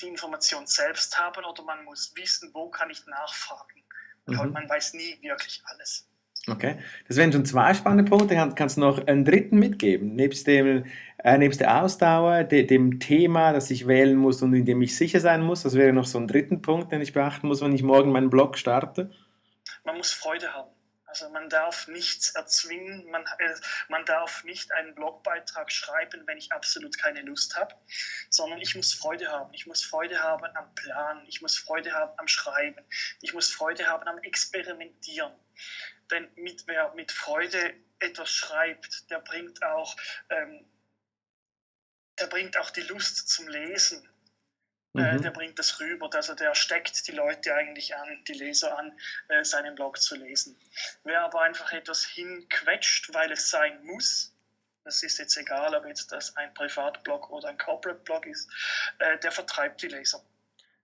die 0.00 0.08
Information 0.08 0.66
selbst 0.66 1.18
haben 1.18 1.44
oder 1.44 1.62
man 1.62 1.84
muss 1.84 2.14
wissen, 2.16 2.50
wo 2.52 2.68
kann 2.70 2.90
ich 2.90 3.06
nachfragen. 3.06 3.82
Mhm. 4.26 4.52
Man 4.52 4.68
weiß 4.68 4.94
nie 4.94 5.20
wirklich 5.20 5.62
alles. 5.64 6.08
Okay, 6.48 6.76
das 7.06 7.16
wären 7.16 7.32
schon 7.32 7.44
zwei 7.44 7.72
spannende 7.72 8.10
Punkte. 8.10 8.34
Kannst 8.56 8.76
du 8.76 8.80
noch 8.80 9.06
einen 9.06 9.24
dritten 9.24 9.60
mitgeben? 9.60 10.16
Nebst, 10.16 10.48
dem, 10.48 10.84
äh, 11.18 11.38
nebst 11.38 11.60
der 11.60 11.82
Ausdauer, 11.82 12.42
de, 12.42 12.66
dem 12.66 12.98
Thema, 12.98 13.52
das 13.52 13.70
ich 13.70 13.86
wählen 13.86 14.16
muss 14.16 14.42
und 14.42 14.52
in 14.52 14.64
dem 14.64 14.82
ich 14.82 14.96
sicher 14.96 15.20
sein 15.20 15.42
muss. 15.42 15.62
Das 15.62 15.76
wäre 15.76 15.92
noch 15.92 16.06
so 16.06 16.18
ein 16.18 16.26
dritten 16.26 16.60
Punkt, 16.60 16.90
den 16.90 17.00
ich 17.00 17.12
beachten 17.12 17.46
muss, 17.46 17.60
wenn 17.60 17.72
ich 17.72 17.84
morgen 17.84 18.10
meinen 18.10 18.28
Blog 18.28 18.58
starte. 18.58 19.12
Man 19.84 19.96
muss 19.96 20.12
Freude 20.12 20.52
haben. 20.52 20.70
Also 21.12 21.28
man 21.28 21.50
darf 21.50 21.88
nichts 21.88 22.34
erzwingen, 22.34 23.04
man, 23.10 23.22
äh, 23.38 23.54
man 23.88 24.02
darf 24.06 24.44
nicht 24.44 24.72
einen 24.72 24.94
Blogbeitrag 24.94 25.70
schreiben, 25.70 26.22
wenn 26.24 26.38
ich 26.38 26.50
absolut 26.52 26.96
keine 26.96 27.20
Lust 27.20 27.54
habe, 27.54 27.74
sondern 28.30 28.62
ich 28.62 28.74
muss 28.74 28.94
Freude 28.94 29.30
haben. 29.30 29.52
Ich 29.52 29.66
muss 29.66 29.84
Freude 29.84 30.20
haben 30.20 30.46
am 30.56 30.74
Plan, 30.74 31.22
ich 31.28 31.42
muss 31.42 31.58
Freude 31.58 31.92
haben 31.92 32.12
am 32.16 32.28
Schreiben, 32.28 32.82
ich 33.20 33.34
muss 33.34 33.52
Freude 33.52 33.86
haben 33.86 34.08
am 34.08 34.18
Experimentieren. 34.20 35.32
Denn 36.12 36.28
mit, 36.36 36.66
wer 36.66 36.92
mit 36.94 37.10
Freude 37.10 37.74
etwas 37.98 38.30
schreibt, 38.30 39.10
der 39.10 39.20
bringt 39.20 39.62
auch, 39.62 39.96
ähm, 40.28 40.64
der 42.20 42.26
bringt 42.26 42.56
auch 42.58 42.70
die 42.70 42.82
Lust 42.82 43.28
zum 43.28 43.48
Lesen. 43.48 44.08
Äh, 44.94 45.14
mhm. 45.14 45.22
der 45.22 45.30
bringt 45.30 45.58
das 45.58 45.80
rüber, 45.80 46.10
also 46.12 46.34
der 46.34 46.54
steckt 46.54 47.08
die 47.08 47.12
Leute 47.12 47.54
eigentlich 47.54 47.96
an, 47.96 48.24
die 48.28 48.34
Leser 48.34 48.76
an, 48.76 48.92
äh, 49.28 49.42
seinen 49.42 49.74
Blog 49.74 49.98
zu 49.98 50.16
lesen. 50.16 50.54
Wer 51.02 51.22
aber 51.22 51.40
einfach 51.40 51.72
etwas 51.72 52.04
hinquetscht, 52.04 53.14
weil 53.14 53.32
es 53.32 53.48
sein 53.48 53.82
muss, 53.86 54.34
das 54.84 55.02
ist 55.02 55.18
jetzt 55.18 55.36
egal, 55.38 55.74
ob 55.74 55.86
jetzt 55.86 56.12
das 56.12 56.36
ein 56.36 56.52
Privatblog 56.52 57.30
oder 57.30 57.48
ein 57.48 57.56
Corporate-Blog 57.56 58.26
ist, 58.26 58.50
äh, 58.98 59.18
der 59.18 59.32
vertreibt 59.32 59.80
die 59.80 59.88
Leser. 59.88 60.22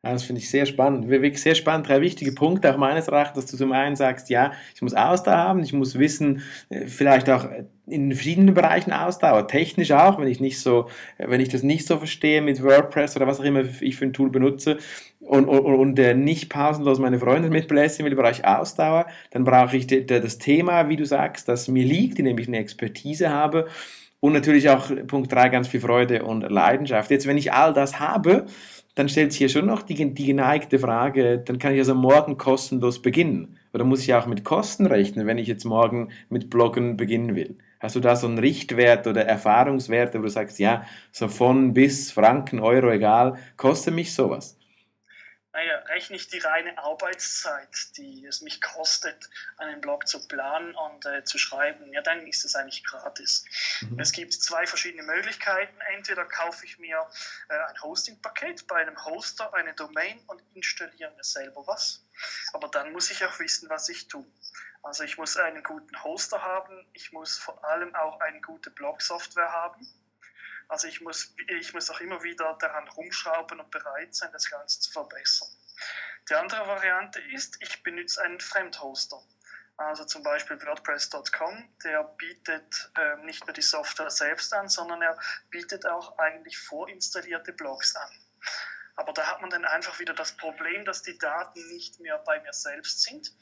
Das 0.03 0.23
finde 0.23 0.41
ich 0.41 0.49
sehr 0.49 0.65
spannend. 0.65 1.09
Wirklich 1.09 1.43
sehr 1.43 1.57
spannend. 1.57 1.89
Drei 1.89 2.01
wichtige 2.01 2.31
Punkte, 2.31 2.73
auch 2.73 2.79
meines 2.79 3.09
Erachtens, 3.09 3.45
dass 3.45 3.51
du 3.51 3.57
zum 3.57 3.73
einen 3.73 3.97
sagst, 3.97 4.31
ja, 4.31 4.53
ich 4.73 4.81
muss 4.81 4.95
Ausdauer 4.95 5.37
haben, 5.37 5.61
ich 5.61 5.73
muss 5.73 5.99
wissen, 5.99 6.43
äh, 6.69 6.87
vielleicht 6.87 7.29
auch 7.29 7.47
in 7.87 8.13
verschiedenen 8.13 8.55
Bereichen 8.55 8.93
Ausdauer, 8.93 9.49
technisch 9.49 9.91
auch, 9.91 10.21
wenn 10.21 10.29
ich 10.29 10.39
nicht 10.39 10.61
so, 10.61 10.89
wenn 11.19 11.41
ich 11.41 11.49
das 11.49 11.65
nicht 11.65 11.87
so 11.87 11.99
verstehe 11.99 12.43
mit 12.43 12.63
WordPress 12.63 13.17
oder 13.17 13.27
was 13.27 13.41
auch 13.41 13.45
immer 13.45 13.65
ich 13.81 13.97
für 13.97 14.05
ein 14.05 14.13
Tool 14.13 14.31
benutze 14.31 14.79
und, 15.21 15.47
und, 15.47 15.65
und 15.65 15.99
äh, 15.99 16.15
nicht 16.15 16.49
pausenlos 16.49 17.01
meine 17.01 17.19
Freunde 17.19 17.51
mitbelästigen 17.51 18.09
will, 18.09 18.17
brauche 18.17 18.33
ich 18.33 18.45
Ausdauer, 18.45 19.07
dann 19.31 19.43
brauche 19.45 19.77
ich 19.77 19.87
das 20.07 20.39
Thema, 20.39 20.89
wie 20.89 20.97
du 20.97 21.07
sagst, 21.07 21.49
das 21.49 21.67
mir 21.67 21.85
liegt, 21.85 22.19
in 22.21 22.27
dem 22.27 22.39
ich 22.39 22.47
eine 22.47 22.59
Expertise 22.59 23.31
habe 23.31 23.67
und 24.21 24.33
natürlich 24.33 24.69
auch 24.69 24.91
Punkt 25.07 25.33
drei 25.33 25.49
ganz 25.49 25.69
viel 25.69 25.81
Freude 25.81 26.25
und 26.25 26.43
Leidenschaft. 26.43 27.11
Jetzt, 27.11 27.27
wenn 27.27 27.39
ich 27.39 27.53
all 27.53 27.73
das 27.73 28.01
habe, 28.01 28.47
dann 28.95 29.09
stellt 29.09 29.33
sich 29.33 29.39
hier 29.39 29.49
schon 29.49 29.67
noch 29.67 29.83
die, 29.83 30.13
die 30.13 30.27
geneigte 30.27 30.79
Frage, 30.81 31.39
dann 31.39 31.59
kann 31.61 31.73
ich 31.73 31.79
also 31.79 31.95
morgen 31.95 32.37
kostenlos 32.37 33.01
beginnen. 33.01 33.57
Oder 33.73 33.85
muss 33.85 34.03
ich 34.03 34.13
auch 34.15 34.27
mit 34.27 34.43
Kosten 34.45 34.87
rechnen, 34.87 35.27
wenn 35.27 35.39
ich 35.39 35.47
jetzt 35.47 35.65
morgen 35.65 36.11
mit 36.31 36.51
Bloggen 36.51 36.97
beginnen 36.97 37.37
will? 37.37 37.59
Hast 37.79 37.95
du 37.95 38.01
da 38.01 38.17
so 38.17 38.27
einen 38.27 38.39
Richtwert 38.39 39.07
oder 39.07 39.25
Erfahrungswerte, 39.25 40.19
wo 40.19 40.23
du 40.25 40.29
sagst, 40.29 40.59
ja, 40.59 40.85
so 41.13 41.29
von 41.29 41.75
bis 41.75 42.11
Franken, 42.11 42.59
Euro, 42.59 42.91
egal, 42.91 43.37
kostet 43.57 43.95
mich 43.95 44.13
sowas? 44.13 44.58
Naja, 45.59 45.79
rechne 45.89 46.15
ich 46.15 46.29
die 46.29 46.39
reine 46.39 46.79
Arbeitszeit, 46.79 47.97
die 47.97 48.25
es 48.27 48.43
mich 48.43 48.61
kostet, 48.61 49.29
einen 49.57 49.81
Blog 49.81 50.07
zu 50.07 50.29
planen 50.29 50.73
und 50.77 51.05
äh, 51.05 51.25
zu 51.25 51.37
schreiben, 51.37 51.93
ja, 51.93 52.01
dann 52.01 52.29
ist 52.29 52.45
es 52.45 52.55
eigentlich 52.55 52.85
gratis. 52.85 53.45
Mhm. 53.81 53.99
Es 53.99 54.13
gibt 54.13 54.35
zwei 54.35 54.69
verschiedene 54.69 55.03
Möglichkeiten. 55.03 55.77
Entweder 55.97 56.25
kaufe 56.27 56.65
ich 56.65 56.79
mir 56.79 57.05
äh, 57.49 57.55
ein 57.55 57.83
Hosting-Paket 57.83 58.69
bei 58.69 58.77
einem 58.77 59.05
Hoster, 59.05 59.53
eine 59.53 59.75
Domain 59.75 60.21
und 60.29 60.41
installiere 60.55 61.11
mir 61.17 61.25
selber 61.25 61.67
was. 61.67 62.05
Aber 62.53 62.69
dann 62.69 62.93
muss 62.93 63.11
ich 63.11 63.25
auch 63.25 63.39
wissen, 63.41 63.69
was 63.69 63.89
ich 63.89 64.07
tue. 64.07 64.27
Also 64.85 65.03
ich 65.03 65.19
muss 65.19 65.37
einen 65.37 65.65
guten 65.65 66.05
Hoster 66.05 66.41
haben, 66.41 66.87
ich 66.93 67.11
muss 67.13 67.37
vor 67.37 67.65
allem 67.65 67.97
auch 67.97 68.21
eine 68.21 68.41
gute 68.41 68.71
Blog-Software 68.71 69.51
haben 69.51 69.89
also 70.69 70.87
ich 70.87 71.01
muss, 71.01 71.35
ich 71.49 71.75
muss 71.75 71.91
auch 71.91 72.01
immer 72.01 72.23
wieder 72.23 72.57
daran 72.61 72.89
rumschrauben 72.89 73.59
und 73.59 73.71
bereit 73.71 74.15
sein, 74.15 74.31
das 74.33 74.51
Ganze 74.51 74.81
zu 74.81 74.91
verbessern. 74.91 75.49
Die 76.29 76.35
andere 76.35 76.67
Variante 76.67 77.21
ist, 77.33 77.57
ich 77.61 77.83
benutze 77.83 78.23
einen 78.23 78.41
Fremdhoster. 78.41 79.21
Also 79.79 80.05
zum 80.05 80.25
Beispiel 80.25 80.61
WordPress.com, 80.61 81.77
der 81.85 82.03
bietet 82.19 82.91
äh, 82.97 83.17
nicht 83.25 83.47
nur 83.47 83.55
die 83.55 83.63
Software 83.63 84.11
selbst 84.11 84.53
an, 84.53 84.69
sondern 84.69 85.01
er 85.03 85.17
bietet 85.51 85.87
auch 85.87 86.19
eigentlich 86.19 86.59
vorinstallierte 86.59 87.53
Blogs 87.53 87.95
an. 87.95 88.11
Aber 88.97 89.13
da 89.13 89.29
hat 89.29 89.41
man 89.41 89.51
dann 89.51 89.65
einfach 89.65 90.01
wieder 90.01 90.13
das 90.13 90.37
Problem, 90.37 90.85
dass 90.85 91.03
die 91.03 91.17
Daten 91.17 91.65
nicht 91.69 92.01
mehr 92.01 92.19
bei 92.19 92.41
mir 92.41 92.53
selbst 92.53 93.03
sind. 93.03 93.33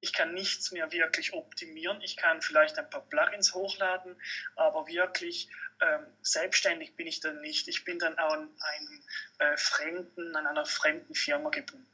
Ich 0.00 0.14
kann 0.14 0.32
nichts 0.32 0.72
mehr 0.72 0.90
wirklich 0.90 1.34
optimieren. 1.34 2.00
Ich 2.00 2.16
kann 2.16 2.40
vielleicht 2.40 2.78
ein 2.78 2.88
paar 2.88 3.06
Plugins 3.08 3.52
hochladen, 3.52 4.20
aber 4.56 4.86
wirklich 4.86 5.50
ähm, 5.80 6.06
selbstständig 6.22 6.94
bin 6.96 7.06
ich 7.06 7.20
dann 7.20 7.40
nicht. 7.40 7.68
Ich 7.68 7.84
bin 7.84 7.98
dann 7.98 8.14
an 8.14 8.50
einem 8.60 9.04
äh, 9.38 9.56
fremden, 9.56 10.36
an 10.36 10.46
einer 10.46 10.66
fremden 10.66 11.14
Firma 11.14 11.50
gebunden. 11.50 11.86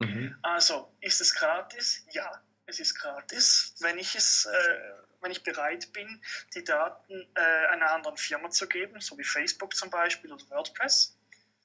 Mhm. 0.00 0.36
Also, 0.42 0.92
ist 1.00 1.20
es 1.20 1.34
gratis? 1.34 2.04
Ja, 2.12 2.42
es 2.66 2.80
ist 2.80 2.94
gratis. 2.94 3.74
Wenn 3.80 3.98
ich 3.98 4.14
es, 4.14 4.46
äh, 4.46 4.92
wenn 5.20 5.30
ich 5.30 5.42
bereit 5.42 5.92
bin, 5.92 6.22
die 6.54 6.64
Daten 6.64 7.28
äh, 7.34 7.40
einer 7.40 7.90
anderen 7.92 8.16
Firma 8.16 8.50
zu 8.50 8.68
geben, 8.68 9.00
so 9.00 9.16
wie 9.18 9.24
Facebook 9.24 9.74
zum 9.74 9.90
Beispiel 9.90 10.32
oder 10.32 10.48
WordPress, 10.50 11.16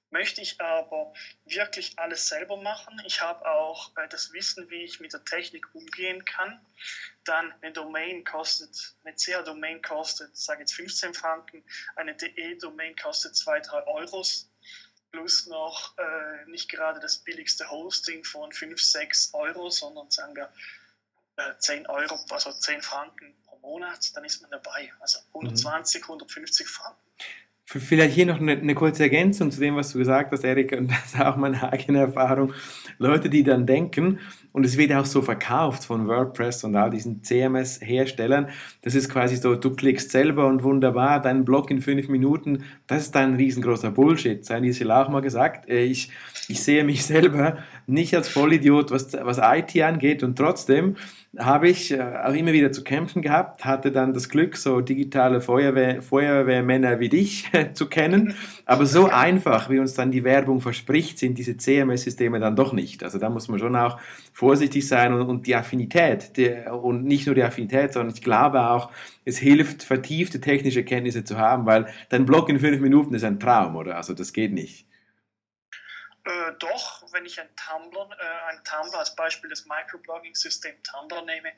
Möchte 0.10 0.42
ich 0.42 0.60
aber 0.62 1.14
wirklich 1.46 2.00
alles 2.00 2.28
selber 2.28 2.56
machen, 2.58 3.02
ich 3.06 3.22
habe 3.22 3.46
auch 3.46 3.92
äh, 3.98 4.08
das 4.08 4.32
Wissen, 4.32 4.70
wie 4.70 4.84
ich 4.84 5.00
mit 5.02 5.12
der 5.12 5.26
Technik 5.26 5.68
umgehen 5.76 6.24
kann, 6.24 6.66
dann 7.26 7.54
eine 7.62 7.74
Domain 7.74 8.24
kostet, 8.24 8.96
eine 9.04 9.16
CA-Domain 9.16 9.82
kostet, 9.82 10.36
sage 10.38 10.62
jetzt 10.62 10.74
15 10.76 11.14
Franken, 11.14 11.64
eine 11.98 12.16
DE-Domain 12.16 12.96
kostet 12.96 13.36
2, 13.36 13.60
3 13.60 13.88
Euros, 13.88 14.50
plus 15.12 15.48
noch 15.48 15.98
äh, 15.98 16.46
nicht 16.50 16.70
gerade 16.70 17.00
das 17.00 17.20
billigste 17.20 17.70
Hosting 17.70 18.24
von 18.24 18.52
5, 18.52 18.82
6 18.82 19.34
Euro, 19.34 19.70
sondern 19.70 20.10
sagen 20.10 20.36
wir 20.36 20.52
äh, 21.38 21.58
10 21.58 21.88
Euro, 21.88 22.20
also 22.30 22.52
10 22.52 22.82
Franken 22.82 23.36
pro 23.46 23.58
Monat, 23.60 24.16
dann 24.16 24.26
ist 24.26 24.42
man 24.42 24.52
dabei. 24.52 24.92
Also 25.00 25.20
120, 25.34 26.02
mhm. 26.02 26.06
150 26.06 26.68
Franken. 26.68 27.02
Vielleicht 27.70 28.16
hier 28.16 28.26
noch 28.26 28.40
eine, 28.40 28.54
eine, 28.54 28.76
kurze 28.76 29.04
Ergänzung 29.04 29.52
zu 29.52 29.60
dem, 29.60 29.76
was 29.76 29.92
du 29.92 30.00
gesagt 30.00 30.32
hast, 30.32 30.46
Erik, 30.46 30.72
und 30.72 30.88
das 30.92 31.14
ist 31.14 31.20
auch 31.20 31.36
meine 31.36 31.70
eigene 31.74 32.00
Erfahrung. 32.00 32.54
Leute, 32.98 33.30
die 33.30 33.44
dann 33.44 33.66
denken, 33.66 34.20
und 34.58 34.66
es 34.66 34.76
wird 34.76 34.92
auch 34.92 35.06
so 35.06 35.22
verkauft 35.22 35.86
von 35.86 36.08
WordPress 36.08 36.64
und 36.64 36.76
all 36.76 36.90
diesen 36.90 37.22
CMS-Herstellern. 37.22 38.50
Das 38.82 38.96
ist 38.96 39.08
quasi 39.08 39.36
so, 39.36 39.54
du 39.54 39.76
klickst 39.76 40.10
selber 40.10 40.48
und 40.48 40.64
wunderbar, 40.64 41.22
deinen 41.22 41.46
Blog 41.46 41.70
in 41.70 41.80
fünf 41.80 42.08
Minuten, 42.08 42.64
das 42.88 43.04
ist 43.04 43.16
ein 43.16 43.36
riesengroßer 43.36 43.92
Bullshit. 43.92 44.44
Sein 44.44 44.64
Isel 44.64 44.90
auch 44.90 45.10
mal 45.10 45.22
gesagt, 45.22 45.70
äh, 45.70 45.84
ich, 45.84 46.10
ich 46.48 46.64
sehe 46.64 46.84
mich 46.84 47.06
selber 47.06 47.60
nicht 47.86 48.16
als 48.16 48.30
Vollidiot, 48.30 48.90
was, 48.90 49.14
was 49.14 49.38
IT 49.38 49.80
angeht 49.80 50.24
und 50.24 50.36
trotzdem 50.36 50.96
habe 51.38 51.70
ich 51.70 51.92
äh, 51.92 52.02
auch 52.02 52.34
immer 52.34 52.52
wieder 52.52 52.72
zu 52.72 52.84
kämpfen 52.84 53.22
gehabt, 53.22 53.66
hatte 53.66 53.92
dann 53.92 54.14
das 54.14 54.30
Glück, 54.30 54.58
so 54.58 54.82
digitale 54.82 55.42
Feuerwehr, 55.42 56.02
Feuerwehrmänner 56.02 57.00
wie 57.00 57.10
dich 57.10 57.50
zu 57.74 57.88
kennen. 57.88 58.34
Aber 58.66 58.86
so 58.86 59.08
einfach, 59.08 59.70
wie 59.70 59.80
uns 59.80 59.94
dann 59.94 60.12
die 60.12 60.24
Werbung 60.24 60.62
verspricht, 60.62 61.20
sind 61.20 61.38
diese 61.38 61.58
CMS-Systeme 61.58 62.40
dann 62.40 62.56
doch 62.56 62.74
nicht. 62.74 63.04
Also 63.04 63.20
da 63.20 63.30
muss 63.30 63.48
man 63.48 63.60
schon 63.60 63.76
auch 63.76 64.00
vorsichtig 64.48 64.88
sein 64.88 65.12
und, 65.12 65.28
und 65.28 65.46
die 65.46 65.56
Affinität, 65.56 66.38
die, 66.38 66.50
und 66.70 67.04
nicht 67.04 67.26
nur 67.26 67.36
die 67.36 67.44
Affinität, 67.44 67.92
sondern 67.92 68.16
ich 68.16 68.22
glaube 68.22 68.62
auch, 68.62 68.94
es 69.26 69.38
hilft, 69.38 69.84
vertiefte 69.84 70.40
technische 70.40 70.86
Kenntnisse 70.86 71.26
zu 71.26 71.38
haben, 71.38 71.66
weil 71.66 71.94
dein 72.08 72.26
Blog 72.26 72.48
in 72.48 72.58
fünf 72.58 72.80
Minuten 72.80 73.14
ist 73.14 73.26
ein 73.26 73.42
Traum, 73.42 73.76
oder? 73.76 73.98
Also 73.98 74.14
das 74.14 74.32
geht 74.32 74.54
nicht. 74.54 74.88
Äh, 76.24 76.54
doch, 76.60 77.04
wenn 77.12 77.26
ich 77.26 77.42
ein 77.42 77.50
Tumblr, 77.58 78.08
äh, 78.18 78.52
ein 78.52 78.64
Tumblr 78.64 78.98
als 78.98 79.14
Beispiel 79.18 79.50
des 79.50 79.66
Microblogging-System 79.66 80.76
Tumblr 80.82 81.26
nehme, 81.26 81.50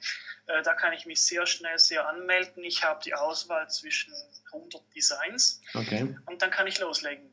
äh, 0.48 0.64
da 0.64 0.74
kann 0.74 0.92
ich 0.94 1.06
mich 1.06 1.22
sehr 1.22 1.46
schnell 1.46 1.78
sehr 1.78 2.08
anmelden. 2.08 2.64
Ich 2.64 2.84
habe 2.84 3.00
die 3.06 3.14
Auswahl 3.14 3.70
zwischen 3.70 4.12
100 4.52 4.82
Designs 4.96 5.62
okay. 5.76 6.16
und 6.26 6.42
dann 6.42 6.50
kann 6.50 6.66
ich 6.66 6.80
loslegen. 6.80 7.29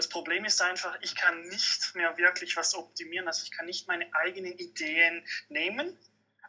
Das 0.00 0.08
Problem 0.08 0.46
ist 0.46 0.62
einfach, 0.62 0.96
ich 1.02 1.14
kann 1.14 1.42
nicht 1.42 1.94
mehr 1.94 2.16
wirklich 2.16 2.56
was 2.56 2.74
optimieren. 2.74 3.26
Also 3.26 3.42
ich 3.44 3.50
kann 3.50 3.66
nicht 3.66 3.86
meine 3.86 4.06
eigenen 4.14 4.56
Ideen 4.56 5.22
nehmen 5.50 5.94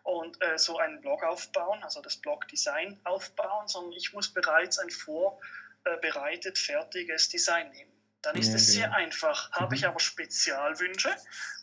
und 0.04 0.42
äh, 0.42 0.58
so 0.58 0.78
einen 0.78 1.02
Blog 1.02 1.22
aufbauen, 1.22 1.84
also 1.84 2.02
das 2.02 2.16
Blog-Design 2.16 3.02
aufbauen, 3.04 3.68
sondern 3.68 3.92
ich 3.92 4.14
muss 4.14 4.34
bereits 4.34 4.80
ein 4.80 4.90
vorbereitet, 4.90 6.58
fertiges 6.58 7.28
Design 7.28 7.70
nehmen. 7.72 7.92
Dann 8.22 8.38
ist 8.38 8.48
ja, 8.48 8.56
es 8.56 8.68
sehr 8.68 8.88
genau. 8.88 9.00
einfach. 9.00 9.52
Habe 9.52 9.76
ich 9.76 9.82
mhm. 9.82 9.90
aber 9.90 10.00
Spezialwünsche, 10.00 11.14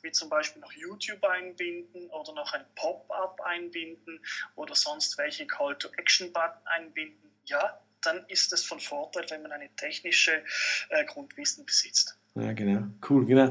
wie 0.03 0.13
zum 0.13 0.29
Beispiel 0.29 0.61
noch 0.61 0.73
YouTube 0.73 1.25
einbinden 1.25 2.11
oder 2.11 2.35
noch 2.35 2.53
ein 2.53 2.67
Pop-up 2.75 3.41
einbinden 3.41 4.23
oder 4.57 4.75
sonst 4.75 5.17
welche 5.17 5.47
Call-to-Action-Button 5.47 6.67
einbinden, 6.67 7.33
ja, 7.47 7.81
dann 8.03 8.25
ist 8.29 8.53
es 8.53 8.65
von 8.65 8.81
Vorteil, 8.81 9.25
wenn 9.31 9.43
man 9.43 9.53
eine 9.53 9.69
technische 9.77 10.43
äh, 10.91 11.05
Grundwissen 11.05 11.65
besitzt. 11.67 12.19
Ja, 12.35 12.53
genau. 12.53 12.83
Cool, 13.09 13.27
genau. 13.27 13.51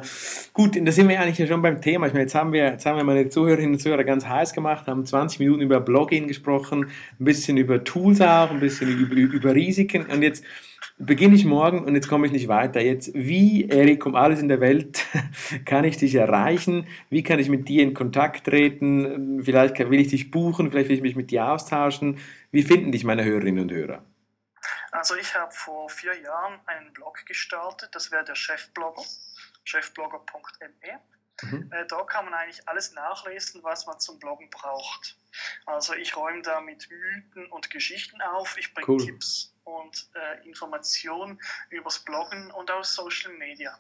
Gut, 0.53 0.77
da 0.81 0.91
sind 0.91 1.09
wir 1.09 1.19
eigentlich 1.19 1.47
schon 1.47 1.61
beim 1.61 1.81
Thema. 1.81 2.07
Ich 2.07 2.13
meine, 2.13 2.23
jetzt 2.23 2.35
haben 2.35 2.53
wir, 2.53 2.71
jetzt 2.71 2.85
haben 2.85 2.95
wir 2.95 3.03
meine 3.03 3.27
Zuhörerinnen 3.27 3.73
und 3.73 3.79
Zuhörer 3.79 4.05
ganz 4.05 4.25
heiß 4.25 4.53
gemacht, 4.53 4.87
haben 4.87 5.05
20 5.05 5.39
Minuten 5.39 5.61
über 5.61 5.81
Blogging 5.81 6.27
gesprochen, 6.27 6.89
ein 7.19 7.25
bisschen 7.25 7.57
über 7.57 7.83
Tools 7.83 8.21
auch, 8.21 8.49
ein 8.49 8.61
bisschen 8.61 8.89
über, 8.97 9.15
über 9.15 9.53
Risiken. 9.53 10.05
Und 10.05 10.21
jetzt 10.21 10.43
beginne 10.97 11.35
ich 11.35 11.43
morgen 11.43 11.83
und 11.83 11.95
jetzt 11.95 12.07
komme 12.07 12.27
ich 12.27 12.33
nicht 12.33 12.47
weiter. 12.47 12.81
Jetzt, 12.81 13.13
wie, 13.13 13.65
Erik, 13.65 14.05
um 14.05 14.15
alles 14.15 14.41
in 14.41 14.47
der 14.47 14.61
Welt 14.61 15.05
kann 15.65 15.83
ich 15.83 15.97
dich 15.97 16.15
erreichen? 16.15 16.87
Wie 17.09 17.23
kann 17.23 17.39
ich 17.39 17.49
mit 17.49 17.67
dir 17.67 17.83
in 17.83 17.93
Kontakt 17.93 18.45
treten? 18.45 19.43
Vielleicht 19.43 19.77
will 19.79 19.99
ich 19.99 20.07
dich 20.07 20.31
buchen, 20.31 20.71
vielleicht 20.71 20.89
will 20.89 20.95
ich 20.95 21.01
mich 21.01 21.15
mit 21.15 21.31
dir 21.31 21.51
austauschen. 21.51 22.19
Wie 22.51 22.63
finden 22.63 22.93
dich 22.93 23.03
meine 23.03 23.25
Hörerinnen 23.25 23.63
und 23.63 23.71
Hörer? 23.71 24.03
Also 24.97 25.13
ich 25.15 25.35
habe 25.35 25.53
vor 25.53 25.91
vier 25.91 26.19
Jahren 26.19 26.59
einen 26.65 26.91
Blog 26.91 27.23
gestartet, 27.27 27.93
das 27.93 28.09
wäre 28.09 28.25
der 28.25 28.33
Chefblogger, 28.33 29.03
chefblogger.me. 29.63 30.99
Mhm. 31.43 31.71
Äh, 31.71 31.85
da 31.85 32.03
kann 32.03 32.25
man 32.25 32.33
eigentlich 32.33 32.67
alles 32.67 32.93
nachlesen, 32.93 33.61
was 33.63 33.85
man 33.85 33.99
zum 33.99 34.17
Bloggen 34.17 34.49
braucht. 34.49 35.15
Also 35.67 35.93
ich 35.93 36.15
räume 36.15 36.41
da 36.41 36.61
mit 36.61 36.89
Mythen 36.89 37.45
und 37.51 37.69
Geschichten 37.69 38.19
auf, 38.23 38.57
ich 38.57 38.73
bringe 38.73 38.87
cool. 38.87 39.05
Tipps 39.05 39.53
und 39.65 40.09
äh, 40.15 40.47
Informationen 40.47 41.39
übers 41.69 41.99
Bloggen 41.99 42.49
und 42.49 42.71
aus 42.71 42.95
Social 42.95 43.33
Media. 43.33 43.77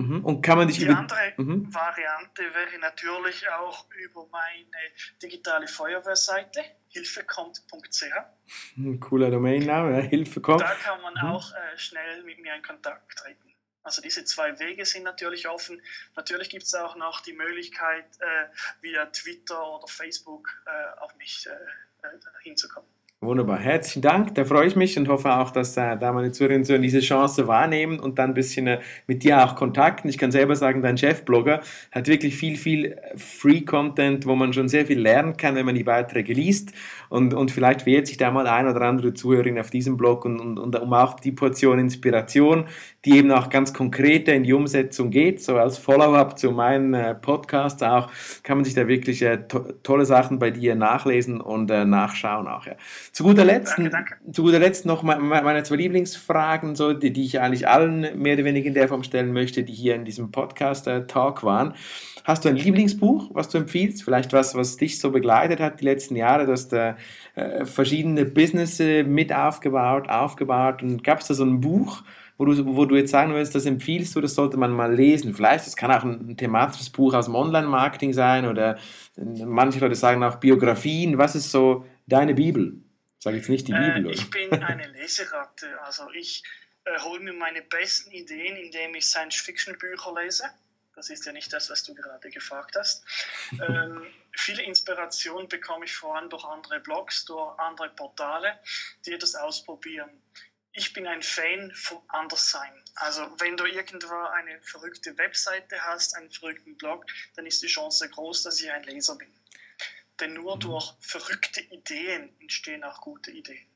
Mhm. 0.00 0.24
Und 0.24 0.42
kann 0.42 0.58
man 0.58 0.68
dich 0.68 0.78
Die 0.78 0.88
andere 0.88 1.34
mhm. 1.36 1.74
Variante 1.74 2.42
wäre 2.42 2.78
natürlich 2.80 3.48
auch 3.50 3.86
über 4.02 4.26
meine 4.30 4.62
digitale 5.22 5.68
Feuerwehrseite 5.68 6.62
hilfekommt.ch. 6.88 9.00
Cooler 9.00 9.30
Domainname, 9.30 10.02
Hilfekommt. 10.02 10.62
Da 10.62 10.74
kann 10.74 11.00
man 11.02 11.14
mhm. 11.14 11.30
auch 11.30 11.52
äh, 11.52 11.78
schnell 11.78 12.22
mit 12.24 12.40
mir 12.40 12.54
in 12.54 12.62
Kontakt 12.62 13.16
treten. 13.16 13.50
Also 13.82 14.02
diese 14.02 14.24
zwei 14.24 14.58
Wege 14.58 14.84
sind 14.84 15.04
natürlich 15.04 15.48
offen. 15.48 15.80
Natürlich 16.14 16.50
gibt 16.50 16.64
es 16.64 16.74
auch 16.74 16.96
noch 16.96 17.20
die 17.20 17.32
Möglichkeit, 17.32 18.04
äh, 18.20 18.46
via 18.82 19.06
Twitter 19.06 19.74
oder 19.74 19.88
Facebook 19.88 20.48
äh, 20.66 21.00
auf 21.00 21.14
mich 21.16 21.46
äh, 21.46 22.06
äh 22.06 22.18
hinzukommen. 22.42 22.90
Wunderbar, 23.22 23.58
herzlichen 23.58 24.00
Dank. 24.00 24.34
Da 24.34 24.46
freue 24.46 24.66
ich 24.66 24.76
mich 24.76 24.98
und 24.98 25.06
hoffe 25.08 25.30
auch, 25.36 25.50
dass 25.50 25.76
äh, 25.76 25.98
da 25.98 26.10
meine 26.10 26.32
Zuhörerinnen 26.32 26.62
und 26.62 26.64
Zuhörer 26.64 26.80
diese 26.80 27.00
Chance 27.00 27.46
wahrnehmen 27.46 28.00
und 28.00 28.18
dann 28.18 28.30
ein 28.30 28.34
bisschen 28.34 28.66
äh, 28.66 28.80
mit 29.06 29.22
dir 29.24 29.44
auch 29.44 29.56
kontakten. 29.56 30.08
Ich 30.08 30.16
kann 30.16 30.32
selber 30.32 30.56
sagen, 30.56 30.80
dein 30.80 30.96
Chefblogger 30.96 31.60
hat 31.92 32.08
wirklich 32.08 32.34
viel, 32.34 32.56
viel 32.56 32.96
Free-Content, 33.16 34.24
wo 34.24 34.36
man 34.36 34.54
schon 34.54 34.70
sehr 34.70 34.86
viel 34.86 34.98
lernen 34.98 35.36
kann, 35.36 35.54
wenn 35.54 35.66
man 35.66 35.74
die 35.74 35.84
Beiträge 35.84 36.32
liest. 36.32 36.72
Und, 37.10 37.34
und 37.34 37.50
vielleicht 37.50 37.84
wehrt 37.84 38.06
sich 38.06 38.16
da 38.16 38.30
mal 38.30 38.46
ein 38.46 38.66
oder 38.66 38.80
andere 38.80 39.12
Zuhörerin 39.12 39.58
auf 39.58 39.68
diesem 39.68 39.98
Blog 39.98 40.24
und, 40.24 40.40
und, 40.40 40.58
und 40.58 40.80
um 40.80 40.94
auch 40.94 41.20
die 41.20 41.32
Portion 41.32 41.78
Inspiration, 41.78 42.64
die 43.04 43.18
eben 43.18 43.32
auch 43.32 43.50
ganz 43.50 43.74
konkreter 43.74 44.32
in 44.32 44.44
die 44.44 44.54
Umsetzung 44.54 45.10
geht, 45.10 45.42
so 45.42 45.58
als 45.58 45.76
Follow-up 45.76 46.38
zu 46.38 46.52
meinem 46.52 46.94
äh, 46.94 47.14
Podcast 47.14 47.84
auch, 47.84 48.10
kann 48.44 48.56
man 48.56 48.64
sich 48.64 48.72
da 48.72 48.88
wirklich 48.88 49.20
äh, 49.20 49.46
to 49.46 49.60
tolle 49.82 50.06
Sachen 50.06 50.38
bei 50.38 50.50
dir 50.50 50.74
nachlesen 50.74 51.42
und 51.42 51.70
äh, 51.70 51.84
nachschauen 51.84 52.48
auch. 52.48 52.64
Ja. 52.64 52.76
Zu 53.12 53.24
guter 53.24 53.44
Letzt, 53.44 53.76
danke, 53.76 53.90
danke. 53.90 54.14
Zu 54.30 54.42
guter 54.42 54.58
Letzt 54.60 54.86
noch 54.86 55.02
meine 55.02 55.62
zwei 55.64 55.76
Lieblingsfragen, 55.76 56.76
so, 56.76 56.92
die, 56.92 57.12
die, 57.12 57.24
ich 57.24 57.40
eigentlich 57.40 57.66
allen 57.66 58.20
mehr 58.20 58.34
oder 58.34 58.44
weniger 58.44 58.68
in 58.68 58.74
der 58.74 58.88
Form 58.88 59.02
stellen 59.02 59.32
möchte, 59.32 59.64
die 59.64 59.72
hier 59.72 59.96
in 59.96 60.04
diesem 60.04 60.30
Podcast-Talk 60.30 61.42
waren. 61.42 61.74
Hast 62.24 62.44
du 62.44 62.48
ein 62.48 62.56
Lieblingsbuch, 62.56 63.30
was 63.32 63.48
du 63.48 63.58
empfiehlst? 63.58 64.04
Vielleicht 64.04 64.32
was, 64.32 64.54
was 64.54 64.76
dich 64.76 65.00
so 65.00 65.10
begleitet 65.10 65.58
hat 65.58 65.80
die 65.80 65.84
letzten 65.84 66.14
Jahre? 66.14 66.46
Du 66.46 66.52
hast 66.52 66.72
äh, 66.72 66.94
verschiedene 67.64 68.24
Business 68.24 68.78
mit 68.78 69.32
aufgebaut, 69.32 70.08
aufgebaut. 70.08 70.82
Und 70.82 71.02
gab 71.02 71.20
es 71.20 71.26
da 71.26 71.34
so 71.34 71.44
ein 71.44 71.60
Buch, 71.60 72.02
wo 72.38 72.44
du, 72.44 72.76
wo 72.76 72.84
du 72.84 72.96
jetzt 72.96 73.10
sagen 73.10 73.34
willst, 73.34 73.54
das 73.54 73.66
empfiehlst 73.66 74.16
du, 74.16 74.20
das 74.20 74.34
sollte 74.34 74.56
man 74.56 74.72
mal 74.72 74.94
lesen? 74.94 75.34
Vielleicht, 75.34 75.66
das 75.66 75.76
kann 75.76 75.90
auch 75.90 76.04
ein, 76.04 76.36
thematisches 76.36 76.90
Buch 76.90 77.12
aus 77.12 77.26
dem 77.26 77.34
Online-Marketing 77.34 78.12
sein 78.12 78.46
oder 78.46 78.78
manche 79.44 79.80
Leute 79.80 79.94
sagen 79.94 80.22
auch 80.22 80.36
Biografien. 80.36 81.18
Was 81.18 81.34
ist 81.34 81.50
so 81.50 81.84
deine 82.06 82.34
Bibel? 82.34 82.80
Sag 83.22 83.34
jetzt 83.34 83.50
nicht 83.50 83.68
die 83.68 83.72
Bibel. 83.72 84.06
Äh, 84.06 84.14
ich 84.14 84.30
bin 84.30 84.50
eine 84.64 84.86
Leseratte. 84.88 85.78
Also 85.82 86.10
ich 86.12 86.42
äh, 86.84 86.98
hole 87.00 87.20
mir 87.20 87.34
meine 87.34 87.60
besten 87.60 88.10
Ideen, 88.12 88.56
indem 88.56 88.94
ich 88.94 89.04
Science-Fiction-Bücher 89.06 90.14
lese. 90.14 90.44
Das 90.94 91.10
ist 91.10 91.26
ja 91.26 91.32
nicht 91.32 91.52
das, 91.52 91.68
was 91.68 91.82
du 91.82 91.94
gerade 91.94 92.30
gefragt 92.30 92.76
hast. 92.76 93.04
ähm, 93.52 94.06
viele 94.32 94.62
Inspiration 94.62 95.48
bekomme 95.48 95.84
ich 95.84 95.94
vor 95.94 96.16
allem 96.16 96.30
durch 96.30 96.44
andere 96.44 96.80
Blogs, 96.80 97.26
durch 97.26 97.58
andere 97.58 97.90
Portale, 97.90 98.58
die 99.04 99.18
das 99.18 99.34
ausprobieren. 99.34 100.10
Ich 100.72 100.94
bin 100.94 101.06
ein 101.06 101.22
Fan 101.22 101.72
von 101.74 101.98
Anderssein. 102.08 102.72
Also 102.94 103.22
wenn 103.38 103.56
du 103.56 103.66
irgendwo 103.66 104.14
eine 104.14 104.62
verrückte 104.62 105.18
Webseite 105.18 105.76
hast, 105.82 106.16
einen 106.16 106.30
verrückten 106.30 106.76
Blog, 106.78 107.04
dann 107.36 107.44
ist 107.44 107.62
die 107.62 107.66
Chance 107.66 108.08
groß, 108.08 108.44
dass 108.44 108.60
ich 108.62 108.70
ein 108.70 108.84
Leser 108.84 109.16
bin. 109.16 109.28
Denn 110.20 110.34
nur 110.34 110.58
durch 110.58 110.94
verrückte 111.00 111.60
Ideen 111.60 112.30
entstehen 112.40 112.84
auch 112.84 113.00
gute 113.00 113.30
Ideen. 113.30 113.66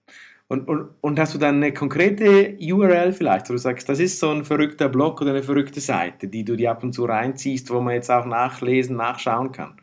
Und, 0.46 0.68
und, 0.68 0.94
und 1.00 1.18
hast 1.18 1.34
du 1.34 1.38
dann 1.38 1.56
eine 1.56 1.72
konkrete 1.72 2.56
URL 2.60 3.12
vielleicht, 3.14 3.48
wo 3.48 3.54
du 3.54 3.58
sagst, 3.58 3.88
das 3.88 3.98
ist 3.98 4.18
so 4.18 4.30
ein 4.30 4.44
verrückter 4.44 4.90
Blog 4.90 5.22
oder 5.22 5.30
eine 5.30 5.42
verrückte 5.42 5.80
Seite, 5.80 6.28
die 6.28 6.44
du 6.44 6.54
dir 6.54 6.70
ab 6.70 6.82
und 6.82 6.92
zu 6.92 7.06
reinziehst, 7.06 7.70
wo 7.70 7.80
man 7.80 7.94
jetzt 7.94 8.10
auch 8.10 8.26
nachlesen, 8.26 8.96
nachschauen 8.96 9.52
kann? 9.52 9.80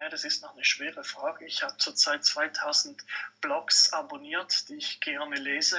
Ja, 0.00 0.08
das 0.08 0.24
ist 0.24 0.42
noch 0.42 0.54
eine 0.54 0.64
schwere 0.64 1.04
Frage. 1.04 1.44
Ich 1.46 1.62
habe 1.62 1.76
zurzeit 1.78 2.24
2000 2.24 3.04
Blogs 3.40 3.92
abonniert, 3.92 4.68
die 4.68 4.76
ich 4.76 5.00
gerne 5.00 5.36
lese. 5.36 5.78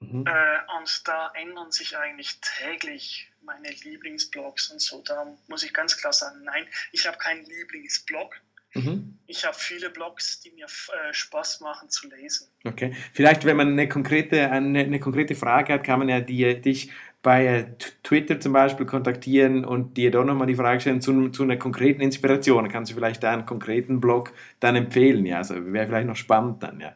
Mhm. 0.00 0.26
Äh, 0.26 0.78
und 0.78 1.08
da 1.08 1.32
ändern 1.34 1.70
sich 1.70 1.96
eigentlich 1.96 2.40
täglich 2.40 3.30
meine 3.42 3.70
Lieblingsblogs 3.70 4.70
und 4.70 4.80
so. 4.80 5.02
Da 5.02 5.26
muss 5.46 5.62
ich 5.62 5.72
ganz 5.72 5.96
klar 5.96 6.12
sagen, 6.12 6.42
nein, 6.44 6.66
ich 6.92 7.06
habe 7.06 7.18
keinen 7.18 7.44
Lieblingsblog. 7.44 8.34
Mhm. 8.74 9.18
Ich 9.26 9.44
habe 9.44 9.56
viele 9.56 9.90
Blogs, 9.90 10.40
die 10.40 10.50
mir 10.50 10.66
äh, 10.66 11.12
Spaß 11.12 11.60
machen 11.60 11.88
zu 11.88 12.08
lesen. 12.08 12.48
Okay. 12.64 12.94
Vielleicht, 13.12 13.44
wenn 13.44 13.56
man 13.56 13.68
eine 13.68 13.88
konkrete, 13.88 14.50
eine, 14.50 14.80
eine 14.80 15.00
konkrete 15.00 15.34
Frage 15.34 15.72
hat, 15.72 15.84
kann 15.84 16.00
man 16.00 16.08
ja 16.08 16.20
die, 16.20 16.60
dich 16.60 16.90
bei 17.22 17.46
äh, 17.46 17.64
Twitter 18.02 18.38
zum 18.38 18.52
Beispiel 18.52 18.86
kontaktieren 18.86 19.64
und 19.64 19.96
dir 19.96 20.10
doch 20.10 20.24
nochmal 20.24 20.46
die 20.46 20.54
Frage 20.54 20.80
stellen 20.80 21.00
zu, 21.00 21.30
zu 21.30 21.42
einer 21.42 21.56
konkreten 21.56 22.02
Inspiration. 22.02 22.68
Kannst 22.68 22.92
du 22.92 22.94
vielleicht 22.94 23.22
da 23.22 23.32
einen 23.32 23.46
konkreten 23.46 24.00
Blog 24.00 24.32
dann 24.60 24.76
empfehlen. 24.76 25.24
Ja, 25.24 25.38
also 25.38 25.54
wäre 25.72 25.86
vielleicht 25.86 26.06
noch 26.06 26.16
spannend 26.16 26.62
dann, 26.62 26.80
ja. 26.80 26.94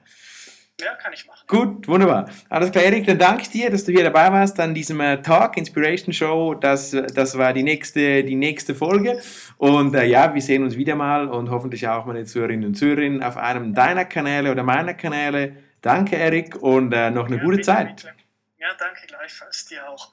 Ja, 0.81 0.95
kann 0.95 1.13
ich 1.13 1.27
machen. 1.27 1.45
Gut, 1.49 1.89
wunderbar. 1.89 2.31
Alles 2.49 2.71
klar, 2.71 2.85
Erik, 2.85 3.05
dann 3.07 3.19
danke 3.19 3.43
ich 3.43 3.51
dir, 3.51 3.69
dass 3.69 3.85
du 3.85 3.91
hier 3.91 4.05
dabei 4.05 4.31
warst 4.33 4.61
an 4.61 4.75
diesem 4.75 5.01
äh, 5.01 5.21
Talk, 5.21 5.57
Inspiration 5.57 6.13
Show. 6.13 6.55
Das, 6.55 6.91
das 6.91 7.37
war 7.37 7.53
die 7.53 7.65
nächste, 7.65 8.23
die 8.23 8.37
nächste 8.37 8.77
Folge. 8.77 9.21
Und 9.57 9.95
äh, 9.97 10.05
ja, 10.05 10.33
wir 10.33 10.41
sehen 10.43 10.63
uns 10.63 10.77
wieder 10.77 10.95
mal 10.95 11.27
und 11.29 11.51
hoffentlich 11.51 11.89
auch 11.89 12.07
meine 12.07 12.25
Zuhörerinnen 12.25 12.67
und 12.67 12.75
Zuhörer 12.75 13.27
auf 13.27 13.37
einem 13.37 13.75
deiner 13.75 14.05
Kanäle 14.05 14.53
oder 14.53 14.63
meiner 14.63 14.95
Kanäle. 14.95 15.57
Danke, 15.81 16.17
Erik, 16.17 16.57
und 16.63 16.93
äh, 16.93 17.11
noch 17.11 17.27
eine 17.27 17.37
Ja, 17.37 17.43
gute 17.43 17.57
bitte, 17.57 17.67
Zeit. 17.67 17.97
bitte. 17.97 18.13
Ja, 18.59 18.69
danke 18.79 19.07
gleichfalls. 19.07 19.65
Dir 19.67 19.89
auch. 19.89 20.13